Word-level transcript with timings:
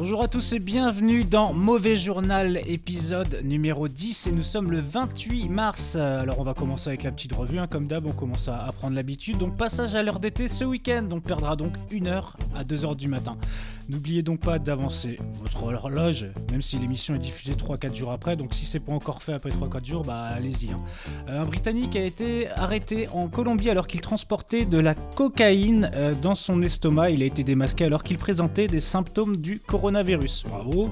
Bonjour 0.00 0.22
à 0.22 0.28
tous 0.28 0.54
et 0.54 0.60
bienvenue 0.60 1.24
dans 1.24 1.52
Mauvais 1.52 1.94
Journal, 1.94 2.62
épisode 2.66 3.42
numéro 3.44 3.86
10 3.86 4.28
et 4.28 4.32
nous 4.32 4.42
sommes 4.42 4.70
le 4.70 4.78
28 4.78 5.50
mars. 5.50 5.94
Alors 5.94 6.38
on 6.38 6.42
va 6.42 6.54
commencer 6.54 6.88
avec 6.88 7.02
la 7.02 7.12
petite 7.12 7.34
revue, 7.34 7.58
hein. 7.58 7.66
comme 7.66 7.86
d'hab 7.86 8.06
on 8.06 8.12
commence 8.12 8.48
à, 8.48 8.66
prendre 8.78 8.96
l'habitude. 8.96 9.36
Donc 9.36 9.58
passage 9.58 9.94
à 9.94 10.02
l'heure 10.02 10.18
d'été 10.18 10.48
ce 10.48 10.64
week-end, 10.64 11.06
on 11.12 11.20
perdra 11.20 11.54
donc 11.54 11.74
une 11.90 12.06
heure 12.06 12.38
à 12.56 12.64
2h 12.64 12.96
du 12.96 13.08
matin. 13.08 13.36
N'oubliez 13.90 14.22
donc 14.22 14.40
pas 14.40 14.58
d'avancer 14.58 15.18
votre 15.42 15.64
horloge, 15.64 16.28
même 16.50 16.62
si 16.62 16.78
l'émission 16.78 17.16
est 17.16 17.18
diffusée 17.18 17.54
3-4 17.54 17.94
jours 17.94 18.12
après, 18.12 18.36
donc 18.36 18.54
si 18.54 18.64
c'est 18.64 18.80
pas 18.80 18.92
encore 18.92 19.22
fait 19.22 19.32
après 19.32 19.50
3-4 19.50 19.84
jours, 19.84 20.04
bah 20.04 20.28
allez-y. 20.34 20.70
hein. 20.70 20.80
Euh, 21.28 21.42
un 21.42 21.44
Britannique 21.44 21.96
a 21.96 22.04
été 22.04 22.48
arrêté 22.50 23.08
en 23.12 23.28
Colombie 23.28 23.68
alors 23.68 23.88
qu'il 23.88 24.00
transportait 24.00 24.64
de 24.64 24.78
la 24.78 24.94
cocaïne 24.94 25.90
euh, 25.92 26.14
dans 26.14 26.36
son 26.36 26.62
estomac. 26.62 27.10
Il 27.10 27.22
a 27.22 27.26
été 27.26 27.42
démasqué 27.44 27.84
alors 27.84 28.02
qu'il 28.02 28.16
présentait 28.16 28.68
des 28.68 28.80
symptômes 28.80 29.36
du 29.36 29.58
coronavirus. 29.58 29.89
Bravo. 30.42 30.90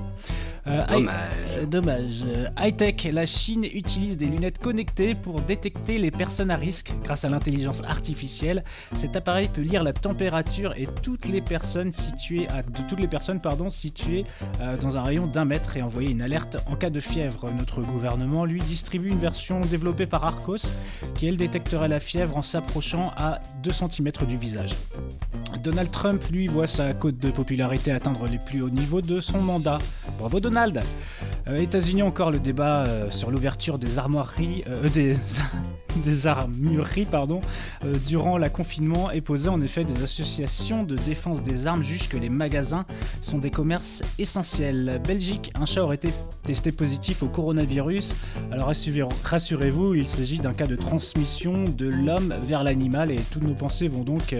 Euh, 0.68 0.84
Dommage. 0.86 1.14
c'est 1.46 1.68
dommage. 1.68 2.24
Euh, 2.26 2.48
High-tech, 2.58 3.08
la 3.10 3.24
Chine 3.24 3.64
utilise 3.64 4.18
des 4.18 4.26
lunettes 4.26 4.58
connectées 4.58 5.14
pour 5.14 5.40
détecter 5.40 5.98
les 5.98 6.10
personnes 6.10 6.50
à 6.50 6.56
risque 6.56 6.92
grâce 7.04 7.24
à 7.24 7.30
l'intelligence 7.30 7.82
artificielle. 7.88 8.64
Cet 8.94 9.16
appareil 9.16 9.48
peut 9.48 9.62
lire 9.62 9.82
la 9.82 9.94
température 9.94 10.74
et 10.76 10.86
toutes 11.02 11.26
les 11.26 11.40
personnes 11.40 11.90
situées 11.90 12.48
à, 12.48 12.62
de 12.62 12.86
toutes 12.86 13.00
les 13.00 13.08
personnes 13.08 13.40
pardon, 13.40 13.70
situées 13.70 14.26
euh, 14.60 14.76
dans 14.76 14.98
un 14.98 15.02
rayon 15.02 15.26
d'un 15.26 15.46
mètre 15.46 15.76
et 15.78 15.82
envoyer 15.82 16.10
une 16.10 16.20
alerte 16.20 16.58
en 16.66 16.76
cas 16.76 16.90
de 16.90 17.00
fièvre. 17.00 17.48
Notre 17.56 17.80
gouvernement 17.80 18.44
lui 18.44 18.60
distribue 18.60 19.08
une 19.08 19.18
version 19.18 19.62
développée 19.62 20.06
par 20.06 20.24
Arcos 20.24 20.68
qui 21.14 21.28
elle 21.28 21.38
détecterait 21.38 21.88
la 21.88 22.00
fièvre 22.00 22.36
en 22.36 22.42
s'approchant 22.42 23.10
à 23.16 23.40
2 23.62 23.70
cm 23.72 24.10
du 24.26 24.36
visage. 24.36 24.76
Donald 25.62 25.90
Trump, 25.90 26.22
lui, 26.30 26.46
voit 26.46 26.66
sa 26.66 26.92
cote 26.92 27.18
de 27.18 27.30
popularité 27.30 27.90
atteindre 27.90 28.26
les 28.26 28.38
plus 28.38 28.62
hauts 28.62 28.70
niveaux 28.70 29.00
de 29.00 29.20
son 29.20 29.40
mandat. 29.40 29.78
Bravo 30.18 30.40
Donald 30.40 30.57
euh, 31.48 31.56
États-Unis 31.56 32.02
encore 32.02 32.30
le 32.30 32.40
débat 32.40 32.84
euh, 32.86 33.10
sur 33.10 33.30
l'ouverture 33.30 33.78
des 33.78 33.98
armoiries, 33.98 34.64
euh, 34.68 34.88
des, 36.04 36.26
armureries, 36.26 37.06
pardon, 37.06 37.40
euh, 37.84 37.94
durant 38.06 38.38
la 38.38 38.50
confinement 38.50 39.10
est 39.10 39.20
posé 39.20 39.48
en 39.48 39.60
effet 39.60 39.84
des 39.84 40.02
associations 40.02 40.82
de 40.82 40.96
défense 40.96 41.42
des 41.42 41.66
armes 41.66 41.82
jugent 41.82 42.08
que 42.08 42.16
les 42.16 42.28
magasins 42.28 42.84
sont 43.20 43.38
des 43.38 43.50
commerces 43.50 44.02
essentiels. 44.18 45.00
Belgique, 45.06 45.50
un 45.54 45.64
chat 45.64 45.82
aurait 45.82 45.96
été 45.96 46.10
testé 46.42 46.72
positif 46.72 47.22
au 47.22 47.28
coronavirus. 47.28 48.16
Alors 48.52 48.70
rassurez- 48.70 49.08
rassurez-vous, 49.24 49.94
il 49.94 50.06
s'agit 50.06 50.38
d'un 50.38 50.52
cas 50.52 50.66
de 50.66 50.76
transmission 50.76 51.64
de 51.64 51.88
l'homme 51.88 52.34
vers 52.42 52.62
l'animal 52.62 53.10
et 53.10 53.20
toutes 53.30 53.44
nos 53.44 53.54
pensées 53.54 53.88
vont 53.88 54.02
donc 54.02 54.34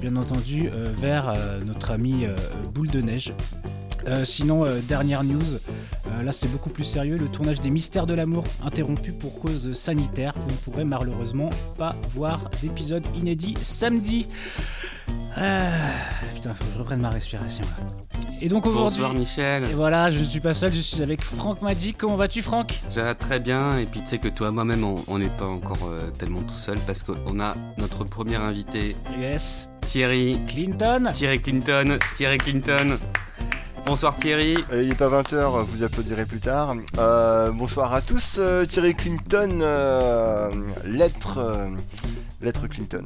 bien 0.00 0.16
entendu 0.16 0.70
vers 1.00 1.32
notre 1.64 1.90
ami 1.90 2.26
Boule 2.72 2.88
de 2.88 3.00
Neige. 3.00 3.34
Euh, 4.06 4.24
sinon, 4.24 4.64
euh, 4.64 4.80
dernière 4.80 5.24
news, 5.24 5.54
euh, 5.54 6.22
là 6.22 6.32
c'est 6.32 6.48
beaucoup 6.48 6.70
plus 6.70 6.84
sérieux, 6.84 7.16
le 7.16 7.26
tournage 7.28 7.60
des 7.60 7.70
Mystères 7.70 8.06
de 8.06 8.14
l'amour 8.14 8.44
interrompu 8.64 9.12
pour 9.12 9.38
cause 9.40 9.72
sanitaire. 9.74 10.32
Vous 10.36 10.50
ne 10.50 10.56
pourrez 10.56 10.84
malheureusement 10.84 11.50
pas 11.76 11.94
voir 12.14 12.50
d'épisode 12.62 13.04
inédit 13.14 13.56
samedi. 13.62 14.26
Ah, 15.36 15.68
putain, 16.34 16.52
faut 16.54 16.64
que 16.64 16.72
je 16.74 16.78
reprenne 16.78 17.00
ma 17.00 17.10
respiration 17.10 17.64
là. 17.64 17.86
Et 18.40 18.48
donc 18.48 18.66
aujourd'hui... 18.66 19.00
Bonsoir 19.02 19.14
Michel. 19.14 19.64
Et 19.64 19.74
voilà, 19.74 20.10
je 20.10 20.18
ne 20.20 20.24
suis 20.24 20.40
pas 20.40 20.54
seul, 20.54 20.72
je 20.72 20.80
suis 20.80 21.02
avec 21.02 21.22
Franck 21.22 21.60
Magic. 21.62 21.96
Comment 21.98 22.16
vas-tu 22.16 22.42
Franck? 22.42 22.80
Ça 22.88 23.04
va 23.04 23.14
très 23.14 23.38
bien 23.38 23.76
et 23.78 23.84
puis 23.84 24.00
tu 24.00 24.06
sais 24.06 24.18
que 24.18 24.28
toi 24.28 24.50
moi-même 24.50 24.82
on 24.82 24.96
on 25.08 25.18
n'est 25.18 25.28
pas 25.28 25.44
encore 25.46 25.90
tellement 26.18 26.40
tout 26.42 26.54
seul 26.54 26.78
parce 26.86 27.02
qu'on 27.02 27.38
a 27.38 27.54
notre 27.78 28.04
premier 28.04 28.36
invité 28.36 28.96
Yes. 29.20 29.68
Thierry. 29.82 30.40
Clinton 30.48 31.10
Thierry 31.12 31.40
Clinton. 31.40 31.98
Thierry 32.16 32.38
Clinton. 32.38 32.98
Bonsoir 33.86 34.14
Thierry. 34.14 34.56
Il 34.72 34.88
n'est 34.88 34.94
pas 34.94 35.08
20h, 35.08 35.64
vous 35.64 35.82
applaudirez 35.82 36.24
plus 36.26 36.38
tard. 36.40 36.74
Euh, 36.98 37.50
bonsoir 37.50 37.92
à 37.92 38.00
tous, 38.00 38.36
euh, 38.38 38.64
Thierry 38.64 38.94
Clinton, 38.94 39.58
euh, 39.62 40.48
lettre, 40.84 41.38
euh, 41.38 41.66
lettre 42.40 42.66
Clinton. 42.68 43.02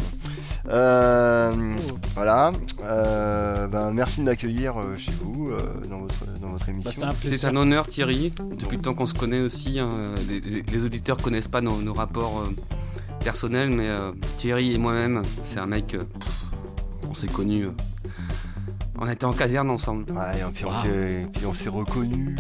Euh, 0.69 1.77
Voilà, 2.15 2.53
euh, 2.83 3.67
ben, 3.67 3.93
merci 3.93 4.21
de 4.21 4.25
m'accueillir 4.27 4.75
chez 4.97 5.13
vous, 5.23 5.51
euh, 5.51 5.59
dans, 5.89 6.01
votre, 6.01 6.27
dans 6.41 6.49
votre 6.49 6.67
Bah, 6.67 6.73
émission. 6.73 6.93
c'est 6.95 7.05
un 7.05 7.13
C'est 7.13 7.29
plaisir. 7.29 7.49
un 7.49 7.57
honneur 7.57 7.87
Thierry. 7.87 8.31
Depuis 8.59 8.77
le 8.77 8.83
temps 8.83 8.95
qu'on 8.95 9.07
se 9.07 9.15
connaît 9.15 9.41
aussi, 9.41 9.81
hein, 9.81 9.89
les, 10.29 10.41
les- 10.41 10.85
auditeurs 10.85 11.19
connaissent 11.19 11.49
pas 11.49 11.61
nos, 11.63 11.81
nos 11.81 11.95
rapports 11.95 12.41
euh, 12.41 12.55
personnels 13.25 13.71
mais 13.71 13.89
euh, 13.89 14.13
Thierry 14.37 14.75
et 14.75 14.79
moi-même, 14.79 15.23
c'est 15.45 15.59
un 15.61 15.67
mec, 15.67 15.95
euh, 15.95 16.05
pff, 16.05 17.09
on 17.11 17.15
s'est 17.15 17.27
connus. 17.29 17.69
On 18.99 19.09
était 19.09 19.25
en 19.25 19.33
caserne 19.33 19.71
ensemble. 19.71 20.11
Ouais, 20.13 20.39
et 20.41 20.53
puis 20.53 20.65
on 20.65 20.69
Wow. 20.69 20.75
s'est- 20.83 21.27
puis 21.33 21.47
on 21.47 21.55
s'est 21.55 21.69
reconnus, 21.69 22.37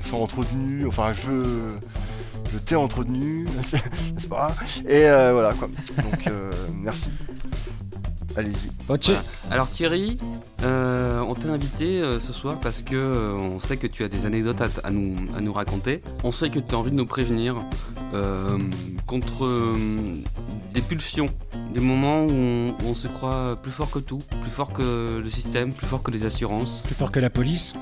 sans 0.00 0.20
entretenu, 0.22 0.86
enfin 0.86 1.12
je, 1.12 1.30
je 2.52 2.58
t'ai 2.58 2.76
entretenu, 2.76 3.44
n'est-ce 4.14 4.28
pas? 4.28 4.48
Et 4.88 5.08
euh, 5.08 5.32
voilà 5.32 5.52
quoi, 5.54 5.68
donc 5.68 6.26
euh, 6.28 6.50
merci. 6.74 7.08
Allez-y. 8.36 8.98
Tu- 8.98 9.12
Voilà. 9.12 9.22
Alors 9.50 9.70
Thierry, 9.70 10.18
euh, 10.62 11.20
on 11.20 11.34
t'a 11.34 11.48
invité 11.48 12.02
euh, 12.02 12.18
ce 12.20 12.34
soir 12.34 12.60
parce 12.60 12.82
que 12.82 12.94
euh, 12.94 13.32
on 13.34 13.58
sait 13.58 13.78
que 13.78 13.86
tu 13.86 14.04
as 14.04 14.08
des 14.08 14.26
anecdotes 14.26 14.60
à, 14.60 14.68
t- 14.68 14.80
à 14.84 14.90
nous, 14.90 15.16
à 15.34 15.40
nous 15.40 15.54
raconter. 15.54 16.02
On 16.22 16.30
sait 16.32 16.50
que 16.50 16.58
tu 16.58 16.74
as 16.74 16.78
envie 16.78 16.90
de 16.90 16.96
nous 16.96 17.06
prévenir 17.06 17.56
euh, 18.12 18.58
contre 19.06 19.46
euh, 19.46 19.76
des 20.74 20.82
pulsions, 20.82 21.30
des 21.76 21.82
moments 21.82 22.22
où 22.24 22.30
on, 22.30 22.70
où 22.70 22.88
on 22.88 22.94
se 22.94 23.06
croit 23.06 23.56
plus 23.62 23.70
fort 23.70 23.90
que 23.90 23.98
tout, 23.98 24.22
plus 24.40 24.50
fort 24.50 24.72
que 24.72 25.20
le 25.22 25.28
système, 25.28 25.74
plus 25.74 25.86
fort 25.86 26.02
que 26.02 26.10
les 26.10 26.24
assurances, 26.24 26.80
Plus 26.86 26.94
fort 26.94 27.10
que 27.12 27.20
la 27.20 27.28
police. 27.28 27.74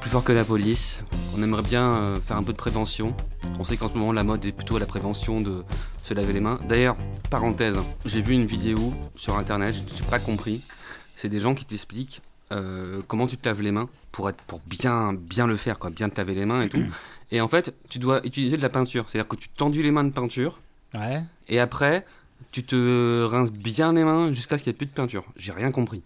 plus 0.00 0.08
fort 0.08 0.22
que 0.22 0.30
la 0.32 0.44
police. 0.44 1.04
On 1.36 1.42
aimerait 1.42 1.62
bien 1.62 1.84
euh, 1.96 2.20
faire 2.20 2.36
un 2.36 2.44
peu 2.44 2.52
de 2.52 2.58
prévention. 2.58 3.12
On 3.58 3.64
sait 3.64 3.76
qu'en 3.76 3.88
ce 3.88 3.94
moment 3.94 4.12
la 4.12 4.22
mode 4.22 4.44
est 4.44 4.52
plutôt 4.52 4.76
à 4.76 4.80
la 4.80 4.86
prévention 4.86 5.40
de 5.40 5.64
se 6.04 6.14
laver 6.14 6.32
les 6.32 6.40
mains. 6.40 6.60
D'ailleurs, 6.68 6.96
parenthèse, 7.28 7.76
j'ai 8.04 8.20
vu 8.20 8.34
une 8.34 8.46
vidéo 8.46 8.94
sur 9.16 9.36
internet, 9.36 9.74
j'ai 9.74 9.96
j'ai 9.96 10.04
pas 10.04 10.20
compris. 10.20 10.62
C'est 11.16 11.28
des 11.28 11.40
gens 11.40 11.54
qui 11.56 11.64
t'expliquent 11.64 12.22
euh, 12.52 13.00
comment 13.08 13.26
tu 13.26 13.36
te 13.36 13.48
laves 13.48 13.62
les 13.62 13.72
mains 13.72 13.88
pour 14.12 14.28
être 14.30 14.40
pour 14.46 14.60
bien 14.66 15.12
bien 15.12 15.48
le 15.48 15.56
faire 15.56 15.80
quoi, 15.80 15.90
bien 15.90 16.08
te 16.08 16.16
laver 16.16 16.34
les 16.34 16.46
mains 16.46 16.62
et 16.62 16.68
tout. 16.68 16.84
Et 17.32 17.40
en 17.40 17.48
fait, 17.48 17.74
tu 17.88 17.98
dois 17.98 18.24
utiliser 18.24 18.56
de 18.56 18.62
la 18.62 18.68
peinture, 18.70 19.08
c'est-à-dire 19.08 19.26
que 19.28 19.36
tu 19.36 19.48
t'enduis 19.48 19.82
les 19.82 19.90
mains 19.90 20.04
de 20.04 20.10
peinture 20.12 20.58
Ouais. 20.96 21.22
et 21.48 21.60
après 21.60 22.04
tu 22.52 22.64
te 22.64 23.22
rinces 23.24 23.52
bien 23.52 23.92
les 23.92 24.04
mains 24.04 24.32
jusqu'à 24.32 24.58
ce 24.58 24.64
qu'il 24.64 24.70
n'y 24.70 24.74
ait 24.74 24.78
plus 24.78 24.86
de 24.86 24.92
peinture. 24.92 25.24
J'ai 25.36 25.52
rien 25.52 25.70
compris. 25.70 26.02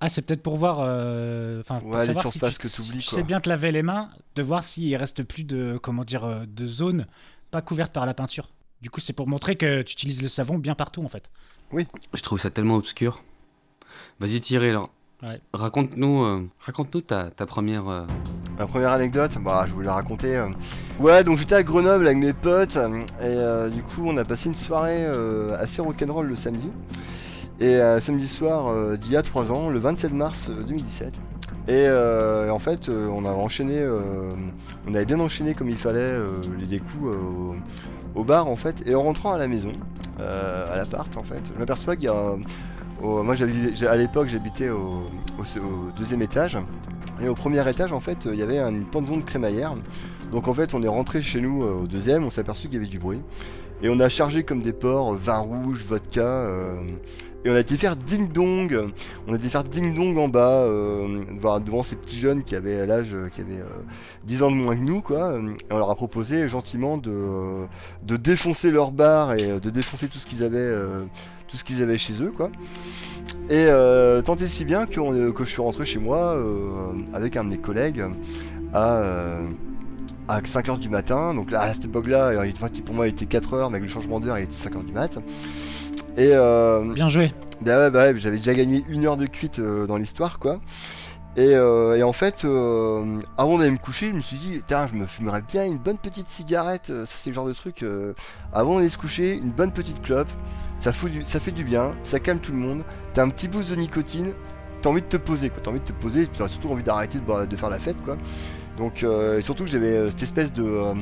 Ah, 0.00 0.08
c'est 0.08 0.20
peut-être 0.22 0.42
pour 0.42 0.56
voir. 0.56 0.78
euh, 0.80 1.60
Enfin, 1.60 1.80
pour 1.80 1.90
Ouais, 1.90 2.04
savoir 2.06 2.26
si 2.26 2.38
tu, 2.38 2.38
que 2.58 2.68
tu 2.68 2.82
quoi. 2.82 3.00
sais 3.16 3.22
bien 3.22 3.40
te 3.40 3.48
laver 3.48 3.72
les 3.72 3.82
mains, 3.82 4.10
de 4.34 4.42
voir 4.42 4.62
s'il 4.62 4.94
reste 4.96 5.22
plus 5.22 5.44
de. 5.44 5.78
Comment 5.82 6.04
dire 6.04 6.24
euh, 6.24 6.44
De 6.46 6.66
zones 6.66 7.06
pas 7.50 7.62
couvertes 7.62 7.92
par 7.92 8.04
la 8.06 8.12
peinture. 8.14 8.50
Du 8.82 8.90
coup, 8.90 9.00
c'est 9.00 9.14
pour 9.14 9.26
montrer 9.26 9.56
que 9.56 9.80
tu 9.82 9.92
utilises 9.94 10.20
le 10.20 10.28
savon 10.28 10.58
bien 10.58 10.74
partout 10.74 11.02
en 11.02 11.08
fait. 11.08 11.30
Je 11.72 12.22
trouve 12.22 12.38
ça 12.38 12.50
tellement 12.50 12.76
obscur. 12.76 13.22
Vas-y 14.20 14.40
Thierry 14.40 14.68
alors. 14.70 14.90
Ouais. 15.22 15.40
Raconte-nous 15.54 16.24
euh, 16.24 16.46
raconte-nous 16.60 17.00
ta, 17.00 17.30
ta 17.30 17.46
première 17.46 17.88
euh, 17.88 18.04
Ma 18.58 18.66
première 18.66 18.92
anecdote, 18.92 19.32
bah, 19.42 19.64
je 19.66 19.72
voulais 19.72 19.86
la 19.86 19.94
raconter. 19.94 20.34
euh. 20.36 20.48
Ouais, 20.98 21.22
donc 21.24 21.36
j'étais 21.36 21.56
à 21.56 21.62
Grenoble 21.62 22.06
avec 22.06 22.16
mes 22.16 22.32
potes, 22.32 22.78
euh, 22.78 22.88
et 23.20 23.24
euh, 23.24 23.68
du 23.68 23.82
coup, 23.82 24.04
on 24.06 24.16
a 24.16 24.24
passé 24.24 24.48
une 24.48 24.54
soirée 24.54 25.06
assez 25.58 25.82
rock'n'roll 25.82 26.26
le 26.26 26.36
samedi. 26.36 26.70
Et 27.58 27.78
samedi 28.00 28.28
soir 28.28 28.98
d'il 28.98 29.12
y 29.12 29.16
a 29.16 29.22
3 29.22 29.50
ans, 29.50 29.70
le 29.70 29.78
27 29.78 30.12
mars 30.12 30.48
euh, 30.50 30.62
2017. 30.62 31.14
Et 31.68 31.88
en 32.50 32.58
fait, 32.58 32.88
on 32.88 33.24
a 33.24 33.30
enchaîné, 33.30 33.84
on 34.86 34.94
avait 34.94 35.04
bien 35.04 35.18
enchaîné 35.20 35.54
comme 35.54 35.68
il 35.68 35.76
fallait 35.78 36.16
les 36.58 36.66
des 36.66 36.78
coups 36.78 37.06
euh, 37.06 37.54
au, 38.14 38.24
bar 38.24 38.46
en 38.48 38.56
fait. 38.56 38.86
Et 38.86 38.94
en 38.94 39.02
rentrant 39.02 39.32
à 39.32 39.38
la 39.38 39.48
maison, 39.48 39.72
à 40.18 40.76
l'appart 40.76 41.14
en 41.16 41.24
fait, 41.24 41.42
je 41.52 41.58
m'aperçois 41.58 41.96
qu'il 41.96 42.04
y 42.04 42.08
a. 42.08 42.36
moi, 43.02 43.34
à 43.88 43.96
l'époque, 43.96 44.28
j'habitais 44.28 44.70
au 44.70 45.08
deuxième 45.96 46.22
étage. 46.22 46.58
Et 47.22 47.28
au 47.28 47.34
premier 47.34 47.68
étage, 47.68 47.92
en 47.92 48.00
fait, 48.00 48.18
il 48.26 48.34
y 48.34 48.42
avait 48.42 48.58
une 48.58 48.84
pendaison 48.84 49.16
de 49.16 49.22
crémaillère. 49.22 49.74
Donc 50.32 50.48
en 50.48 50.54
fait, 50.54 50.74
on 50.74 50.82
est 50.82 50.88
rentré 50.88 51.22
chez 51.22 51.40
nous 51.40 51.62
euh, 51.62 51.82
au 51.84 51.86
deuxième, 51.86 52.24
on 52.24 52.30
s'est 52.30 52.40
aperçu 52.40 52.68
qu'il 52.68 52.74
y 52.74 52.76
avait 52.78 52.86
du 52.86 52.98
bruit. 52.98 53.20
Et 53.82 53.88
on 53.88 54.00
a 54.00 54.08
chargé 54.08 54.42
comme 54.42 54.60
des 54.62 54.72
porcs, 54.72 55.14
euh, 55.14 55.16
vin 55.16 55.38
rouge, 55.38 55.84
vodka. 55.84 56.20
euh, 56.20 56.74
Et 57.44 57.50
on 57.50 57.54
a 57.54 57.60
été 57.60 57.76
faire 57.76 57.94
ding 57.96 58.30
dong. 58.32 58.86
On 59.28 59.32
a 59.32 59.36
été 59.36 59.48
faire 59.48 59.64
ding 59.64 59.94
dong 59.94 60.18
en 60.18 60.28
bas, 60.28 60.62
euh, 60.64 61.22
devant, 61.64 61.82
ces 61.82 61.96
petits 61.96 62.18
jeunes 62.18 62.42
qui 62.42 62.54
avaient 62.56 62.86
l'âge, 62.86 63.14
euh, 63.14 63.28
qui 63.28 63.40
avaient 63.40 63.60
euh, 63.60 63.84
10 64.24 64.42
ans 64.42 64.50
de 64.50 64.56
moins 64.56 64.74
que 64.76 64.82
nous, 64.82 65.00
quoi. 65.00 65.38
Et 65.38 65.56
on 65.70 65.78
leur 65.78 65.90
a 65.90 65.94
proposé 65.94 66.48
gentiment 66.48 66.98
de, 66.98 67.66
de 68.02 68.16
défoncer 68.16 68.70
leur 68.70 68.90
bar 68.92 69.34
et 69.34 69.60
de 69.60 69.70
défoncer 69.70 70.08
tout 70.08 70.18
ce 70.18 70.26
qu'ils 70.26 70.42
avaient, 70.42 70.74
tout 71.48 71.56
ce 71.56 71.64
qu'ils 71.64 71.82
avaient 71.82 71.98
chez 71.98 72.14
eux, 72.22 72.32
quoi. 72.36 72.50
Et 73.48 73.66
euh, 73.68 74.22
tant 74.22 74.36
et 74.36 74.46
si 74.48 74.64
bien 74.64 74.86
que, 74.86 74.98
on- 75.00 75.32
que 75.32 75.44
je 75.44 75.50
suis 75.50 75.62
rentré 75.62 75.84
chez 75.84 75.98
moi 75.98 76.34
euh, 76.34 76.92
avec 77.12 77.36
un 77.36 77.44
de 77.44 77.50
mes 77.50 77.58
collègues 77.58 78.04
à, 78.74 78.96
euh, 78.96 79.40
à 80.28 80.40
5h 80.40 80.78
du 80.78 80.88
matin. 80.88 81.34
Donc 81.34 81.50
là, 81.50 81.60
à 81.62 81.72
cette 81.74 81.84
époque-là, 81.84 82.32
pour 82.84 82.94
moi 82.94 83.06
il 83.06 83.10
était 83.10 83.24
4h, 83.26 83.68
mais 83.70 83.76
avec 83.76 83.82
le 83.82 83.88
changement 83.88 84.20
d'heure 84.20 84.38
il 84.38 84.44
était 84.44 84.54
5h 84.54 84.84
du 84.84 84.92
mat. 84.92 85.18
Et 86.16 86.30
euh, 86.32 86.92
Bien 86.94 87.08
joué. 87.08 87.32
bah 87.60 87.78
ouais, 87.78 87.90
bah 87.90 87.98
ouais, 88.12 88.18
j'avais 88.18 88.38
déjà 88.38 88.54
gagné 88.54 88.84
une 88.88 89.04
heure 89.06 89.16
de 89.16 89.26
cuite 89.26 89.58
euh, 89.58 89.86
dans 89.86 89.96
l'histoire, 89.98 90.38
quoi. 90.38 90.60
Et, 91.36 91.54
euh, 91.54 91.96
et 91.96 92.02
en 92.02 92.14
fait, 92.14 92.46
euh, 92.46 93.20
avant 93.36 93.58
d'aller 93.58 93.70
me 93.70 93.76
coucher, 93.76 94.10
je 94.10 94.16
me 94.16 94.22
suis 94.22 94.38
dit, 94.38 94.60
tiens, 94.66 94.86
je 94.86 94.94
me 94.94 95.04
fumerais 95.04 95.42
bien 95.42 95.66
une 95.66 95.76
bonne 95.76 95.98
petite 95.98 96.30
cigarette. 96.30 96.88
euh, 96.88 97.04
Ça, 97.04 97.14
c'est 97.18 97.30
le 97.30 97.34
genre 97.34 97.46
de 97.46 97.52
truc. 97.52 97.84
avant 98.52 98.76
d'aller 98.76 98.88
se 98.88 98.96
coucher, 98.98 99.34
une 99.34 99.50
bonne 99.52 99.72
petite 99.72 100.00
clope. 100.02 100.28
Ça, 100.78 100.92
fout 100.92 101.10
ça 101.24 101.40
fait 101.40 101.52
du 101.52 101.64
bien, 101.64 101.94
ça 102.04 102.20
calme 102.20 102.38
tout 102.40 102.52
le 102.52 102.58
monde. 102.58 102.82
T'as 103.14 103.22
un 103.22 103.28
petit 103.30 103.48
boost 103.48 103.70
de 103.70 103.76
nicotine. 103.76 104.32
T'as 104.82 104.90
envie 104.90 105.02
de 105.02 105.06
te 105.06 105.16
poser, 105.16 105.50
quoi. 105.50 105.60
T'as 105.62 105.70
envie 105.70 105.80
de 105.80 105.84
te 105.86 105.92
poser. 105.92 106.26
T'as 106.26 106.48
surtout 106.48 106.70
envie 106.70 106.82
d'arrêter 106.82 107.18
de, 107.18 107.44
de 107.46 107.56
faire 107.56 107.70
la 107.70 107.78
fête, 107.78 107.96
quoi. 108.04 108.16
Donc, 108.78 109.02
et 109.02 109.42
surtout 109.42 109.64
que 109.64 109.70
j'avais 109.70 110.10
cette 110.10 110.22
espèce 110.22 110.52
de. 110.52 110.92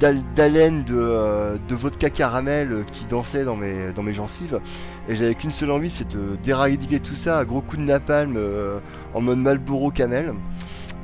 D'hal- 0.00 0.22
d'haleine 0.34 0.84
de, 0.84 0.94
euh, 0.96 1.56
de 1.68 1.74
vodka 1.74 2.10
caramel 2.10 2.84
qui 2.92 3.06
dansait 3.06 3.44
dans 3.44 3.56
mes, 3.56 4.12
gencives. 4.12 4.60
Et 5.08 5.16
j'avais 5.16 5.34
qu'une 5.34 5.52
seule 5.52 5.70
envie, 5.70 5.90
c'est 5.90 6.08
de 6.08 6.36
déradiquer 6.42 7.00
tout 7.00 7.14
ça 7.14 7.38
à 7.38 7.44
gros 7.44 7.60
coups 7.60 7.78
de 7.78 7.86
napalm 7.86 8.34
euh, 8.36 8.78
en 9.14 9.20
mode 9.20 9.38
Malboro 9.38 9.90
Camel. 9.90 10.32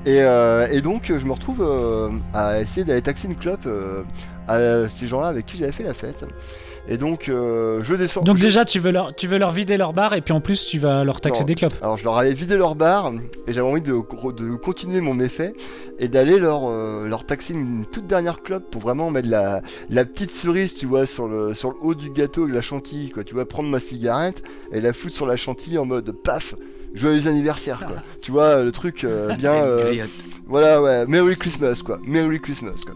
Et, 0.06 0.20
euh, 0.20 0.69
et 0.70 0.81
donc 0.82 1.12
je 1.17 1.25
me 1.25 1.32
retrouve 1.32 1.67
à 2.35 2.61
essayer 2.61 2.85
d'aller 2.85 3.00
taxer 3.02 3.26
une 3.26 3.37
clope 3.37 3.67
à 4.46 4.88
ces 4.88 5.06
gens-là 5.06 5.29
avec 5.29 5.46
qui 5.46 5.56
j'avais 5.56 5.73
fait 5.73 5.82
la 5.85 5.94
fête. 5.94 6.26
Et 6.86 6.98
donc 6.98 7.28
euh, 7.31 7.81
je 7.82 7.94
descends. 7.94 8.20
Donc 8.22 8.36
je- 8.36 8.42
déjà, 8.42 8.64
tu 8.66 8.78
veux, 8.78 8.90
leur, 8.90 9.14
tu 9.14 9.26
veux 9.26 9.38
leur 9.38 9.52
vider 9.52 9.76
leur 9.78 9.94
bar 9.94 10.12
et 10.14 10.20
puis 10.20 10.34
en 10.34 10.40
plus, 10.42 10.66
tu 10.66 10.78
vas 10.78 11.02
leur 11.02 11.20
taxer 11.22 11.40
Non. 11.40 11.46
des 11.46 11.54
clopes. 11.54 11.75
Alors 11.81 11.96
je 11.96 12.04
leur 12.04 12.19
avais 12.19 12.34
vidé 12.34 12.56
leur 12.56 12.75
bar 12.75 13.10
et 13.46 13.52
j'avais 13.54 13.66
envie 13.66 13.81
de, 13.81 13.92
de 13.94 14.54
continuer 14.56 15.00
mon 15.00 15.14
méfait 15.14 15.54
et 15.98 16.08
d'aller 16.08 16.38
leur, 16.38 16.69
euh, 16.69 17.08
leur 17.08 17.25
taxer 17.25 17.54
une 17.54 17.86
toute 17.90 18.06
dernière 18.06 18.42
clope 18.42 18.70
pour 18.70 18.82
vraiment 18.82 19.10
mettre 19.10 19.28
la, 19.31 19.62
la 19.88 20.04
petite 20.04 20.31
cerise, 20.32 20.75
tu 20.75 20.84
vois, 20.86 21.06
sur 21.06 21.26
le, 21.26 21.54
sur 21.54 21.70
le 21.70 21.76
haut 21.81 21.94
du 21.94 22.10
gâteau 22.10 22.46
de 22.46 22.52
la 22.52 22.60
chantilly, 22.60 23.10
quoi. 23.10 23.25
Tu 23.25 23.32
vois, 23.34 23.46
prendre 23.46 23.69
ma 23.70 23.81
cigarette 23.81 24.42
et 24.70 24.81
la 24.82 24.92
foutre 24.92 25.16
sur 25.16 25.26
la 25.26 25.36
chantilly 25.36 25.78
en 25.78 25.86
mode 25.86 26.10
paf, 26.12 26.54
joyeux 26.92 27.26
anniversaire, 27.28 27.78
quoi. 27.86 27.96
Tu 28.20 28.31
vois, 28.31 28.62
le 28.62 28.72
truc 28.72 29.04
euh, 29.04 29.34
bien... 29.36 29.52
Euh, 29.54 30.04
voilà, 30.46 30.82
ouais, 30.82 31.06
Merry 31.06 31.36
Christmas, 31.36 31.81
quoi. 31.82 31.98
Merry 32.06 32.38
Christmas, 32.40 32.75
quoi. 32.84 32.94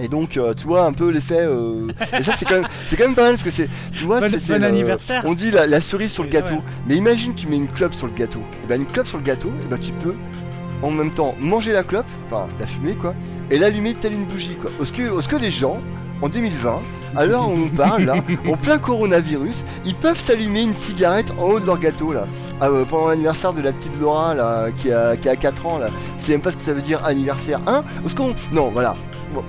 Et 0.00 0.08
donc, 0.08 0.36
euh, 0.36 0.54
tu 0.54 0.66
vois 0.66 0.84
un 0.84 0.92
peu 0.92 1.10
l'effet. 1.10 1.40
euh, 1.40 1.88
Et 2.18 2.22
ça, 2.22 2.32
c'est 2.36 2.44
quand 2.44 2.54
même, 2.54 2.66
quand 2.90 2.98
même 2.98 3.14
pas 3.14 3.22
mal 3.22 3.32
parce 3.32 3.42
que 3.42 3.50
c'est, 3.50 3.68
tu 3.92 4.04
vois, 4.04 4.20
Bon- 4.20 4.28
c'est, 4.30 4.46
bon 4.48 4.58
le- 4.60 4.66
anniversaire. 4.66 5.22
On 5.26 5.34
dit 5.34 5.50
la, 5.50 5.66
la 5.66 5.80
cerise 5.80 6.12
sur 6.12 6.22
le 6.22 6.28
gâteau, 6.30 6.54
ouais. 6.54 6.60
mais 6.86 6.96
imagine 6.96 7.34
tu 7.34 7.46
mets 7.46 7.56
une 7.56 7.68
clope 7.68 7.94
sur 7.94 8.06
le 8.06 8.12
gâteau. 8.12 8.40
Et 8.64 8.66
ben 8.68 8.80
une 8.80 8.86
clope 8.86 9.06
sur 9.06 9.18
le 9.18 9.24
gâteau, 9.24 9.50
et 9.64 9.68
ben 9.68 9.78
tu 9.78 9.92
peux 9.92 10.14
en 10.82 10.90
même 10.90 11.10
temps 11.10 11.34
manger 11.40 11.72
la 11.72 11.82
clope, 11.84 12.06
enfin 12.26 12.46
la 12.58 12.66
fumer 12.66 12.94
quoi, 12.94 13.14
et 13.50 13.58
l'allumer 13.58 13.94
telle 13.94 14.14
une 14.14 14.24
bougie 14.24 14.56
quoi. 14.60 14.70
Est-ce 14.82 14.92
que, 14.92 15.26
que 15.28 15.36
les 15.36 15.50
gens 15.50 15.78
en 16.22 16.28
2020, 16.28 16.78
à 17.16 17.26
l'heure 17.26 17.48
où 17.48 17.52
on 17.52 17.68
parle 17.76 18.04
là, 18.04 18.14
en 18.48 18.56
plein 18.56 18.78
coronavirus, 18.78 19.64
ils 19.84 19.94
peuvent 19.94 20.18
s'allumer 20.18 20.62
une 20.62 20.74
cigarette 20.74 21.30
en 21.38 21.44
haut 21.50 21.60
de 21.60 21.66
leur 21.66 21.78
gâteau 21.78 22.12
là, 22.12 22.26
Ah, 22.60 22.68
euh, 22.68 22.84
pendant 22.84 23.08
l'anniversaire 23.08 23.52
de 23.52 23.60
la 23.60 23.72
petite 23.72 23.92
Laura 24.00 24.34
là, 24.34 24.70
qui 24.70 24.90
a, 24.92 25.16
qui 25.16 25.28
a 25.28 25.36
4 25.36 25.66
ans 25.66 25.78
là. 25.78 25.88
C'est 26.18 26.32
même 26.32 26.40
pas 26.40 26.50
ce 26.52 26.56
que 26.56 26.62
ça 26.62 26.72
veut 26.72 26.80
dire 26.82 27.04
anniversaire, 27.04 27.60
hein 27.66 27.84
Est-ce 28.06 28.14
qu'on. 28.14 28.34
Non, 28.52 28.70
voilà. 28.70 28.94
Bon, 29.34 29.42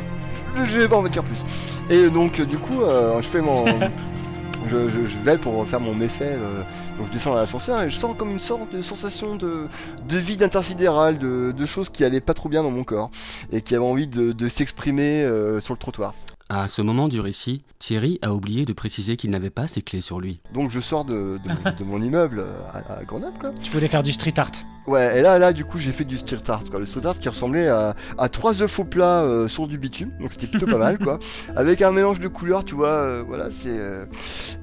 je, 0.63 0.79
vais 0.79 0.87
pas 0.87 0.97
en 0.97 1.03
dire 1.03 1.23
plus. 1.23 1.43
Et 1.89 2.09
donc, 2.09 2.39
euh, 2.39 2.45
du 2.45 2.57
coup, 2.57 2.81
euh, 2.81 3.21
je 3.21 3.27
fais 3.27 3.41
mon. 3.41 3.65
je, 4.69 4.89
je- 4.89 5.05
je 5.05 5.17
vais 5.23 5.37
pour 5.37 5.67
faire 5.67 5.79
mon 5.79 5.93
méfait. 5.93 6.35
euh, 6.37 6.61
donc, 6.97 7.07
je 7.07 7.13
descends 7.13 7.31
dans 7.31 7.37
l'ascenseur 7.37 7.81
et 7.81 7.89
je 7.89 7.95
sens 7.97 8.15
comme 8.17 8.29
une 8.31 8.39
sorte 8.39 8.71
de 8.73 8.81
sensation 8.81 9.35
de, 9.35 9.67
de 10.07 10.17
vide 10.17 10.43
intersidéral, 10.43 11.17
de, 11.17 11.51
de 11.51 11.65
choses 11.65 11.89
qui 11.89 12.03
allaient 12.05 12.21
pas 12.21 12.35
trop 12.35 12.49
bien 12.49 12.61
dans 12.63 12.69
mon 12.71 12.83
corps 12.83 13.09
et 13.51 13.61
qui 13.61 13.75
avaient 13.75 13.83
envie 13.83 14.07
de, 14.07 14.31
de 14.31 14.47
s'exprimer 14.47 15.23
euh, 15.23 15.59
sur 15.59 15.73
le 15.73 15.79
trottoir. 15.79 16.13
À 16.49 16.67
ce 16.67 16.81
moment 16.81 17.07
du 17.07 17.19
récit, 17.19 17.63
Thierry 17.79 18.19
a 18.21 18.33
oublié 18.33 18.65
de 18.65 18.73
préciser 18.73 19.15
qu'il 19.15 19.31
n'avait 19.31 19.49
pas 19.49 19.67
ses 19.67 19.81
clés 19.81 20.01
sur 20.01 20.19
lui. 20.19 20.39
Donc, 20.53 20.69
je 20.69 20.79
sors 20.79 21.03
de, 21.05 21.39
de- 21.43 21.77
de 21.79 21.83
mon 21.83 21.99
immeuble 22.01 22.39
euh, 22.39 22.53
à, 22.71 22.99
à 22.99 23.03
Grenoble, 23.05 23.37
quoi. 23.39 23.51
Tu 23.63 23.71
voulais 23.71 23.87
faire 23.87 24.03
du 24.03 24.11
street 24.11 24.33
art. 24.37 24.51
Ouais, 24.85 25.17
et 25.17 25.21
là, 25.21 25.39
là, 25.39 25.51
du 25.53 25.63
coup, 25.65 25.77
j'ai 25.79 25.91
fait 25.93 26.03
du 26.03 26.17
street 26.17 26.43
art, 26.49 26.63
quoi. 26.69 26.79
Le 26.79 26.85
street 26.85 27.05
art 27.05 27.17
qui 27.17 27.27
ressemblait 27.29 27.69
à, 27.69 27.95
à 28.17 28.29
trois 28.29 28.61
œufs 28.61 28.77
au 28.79 28.83
plat 28.83 29.21
euh, 29.23 29.47
sur 29.47 29.67
du 29.67 29.77
bitume, 29.79 30.11
donc 30.19 30.31
c'était 30.33 30.45
plutôt 30.47 30.67
pas 30.67 30.77
mal, 30.77 30.99
quoi. 30.99 31.17
Avec 31.55 31.81
un 31.81 31.91
mélange 31.91 32.19
de 32.19 32.27
couleurs, 32.27 32.65
tu 32.65 32.75
vois, 32.75 32.87
euh, 32.89 33.23
voilà, 33.25 33.49
c'est. 33.49 33.69
euh, 33.79 34.05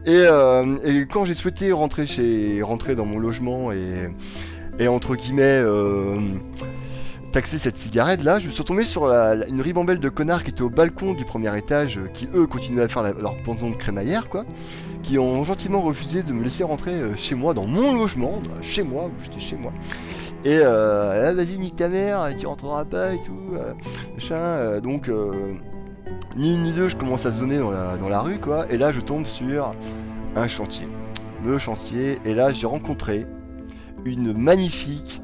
Et, 0.04 0.10
euh, 0.14 0.76
et 0.84 1.06
quand 1.10 1.24
j'ai 1.24 1.34
souhaité 1.34 1.72
rentrer 1.72 2.06
chez, 2.06 2.62
rentrer 2.62 2.94
dans 2.94 3.06
mon 3.06 3.18
logement 3.18 3.72
et, 3.72 4.08
et 4.78 4.86
entre 4.86 5.16
guillemets. 5.16 5.62
Taxer 7.30 7.58
cette 7.58 7.76
cigarette 7.76 8.24
là, 8.24 8.38
je 8.38 8.46
me 8.46 8.50
suis 8.50 8.60
retombé 8.60 8.84
sur 8.84 9.06
une 9.06 9.60
ribambelle 9.60 10.00
de 10.00 10.08
connards 10.08 10.42
qui 10.42 10.50
étaient 10.50 10.62
au 10.62 10.70
balcon 10.70 11.14
du 11.14 11.24
premier 11.24 11.56
étage, 11.56 11.98
euh, 11.98 12.08
qui 12.12 12.28
eux 12.34 12.46
continuaient 12.46 12.82
à 12.82 12.88
faire 12.88 13.02
leur 13.02 13.40
pension 13.42 13.70
de 13.70 13.76
crémaillère 13.76 14.28
quoi, 14.28 14.44
qui 15.02 15.18
ont 15.18 15.44
gentiment 15.44 15.80
refusé 15.80 16.22
de 16.22 16.32
me 16.32 16.42
laisser 16.42 16.64
rentrer 16.64 16.92
euh, 16.92 17.14
chez 17.14 17.34
moi, 17.34 17.54
dans 17.54 17.66
mon 17.66 17.94
logement, 17.94 18.40
chez 18.62 18.82
moi, 18.82 19.04
où 19.04 19.22
j'étais 19.22 19.38
chez 19.38 19.56
moi. 19.56 19.72
Et 20.44 20.58
euh, 20.58 21.28
Ah, 21.28 21.32
vas-y 21.32 21.58
nique 21.58 21.76
ta 21.76 21.88
mère, 21.88 22.28
tu 22.36 22.46
rentreras 22.46 22.84
pas 22.84 23.14
et 23.14 23.20
tout, 23.20 23.54
euh, 23.54 23.74
machin, 24.14 24.80
donc 24.80 25.10
ni 26.36 26.54
une 26.54 26.62
ni 26.64 26.72
deux, 26.72 26.88
je 26.88 26.96
commence 26.96 27.26
à 27.26 27.30
zoner 27.30 27.58
dans 27.58 27.70
la, 27.70 27.96
dans 27.96 28.08
la 28.08 28.20
rue 28.20 28.38
quoi, 28.38 28.70
et 28.72 28.78
là 28.78 28.90
je 28.90 29.00
tombe 29.00 29.26
sur 29.26 29.74
un 30.34 30.46
chantier, 30.48 30.88
le 31.44 31.58
chantier, 31.58 32.18
et 32.24 32.34
là 32.34 32.50
j'ai 32.50 32.66
rencontré 32.66 33.26
une 34.04 34.32
magnifique 34.32 35.20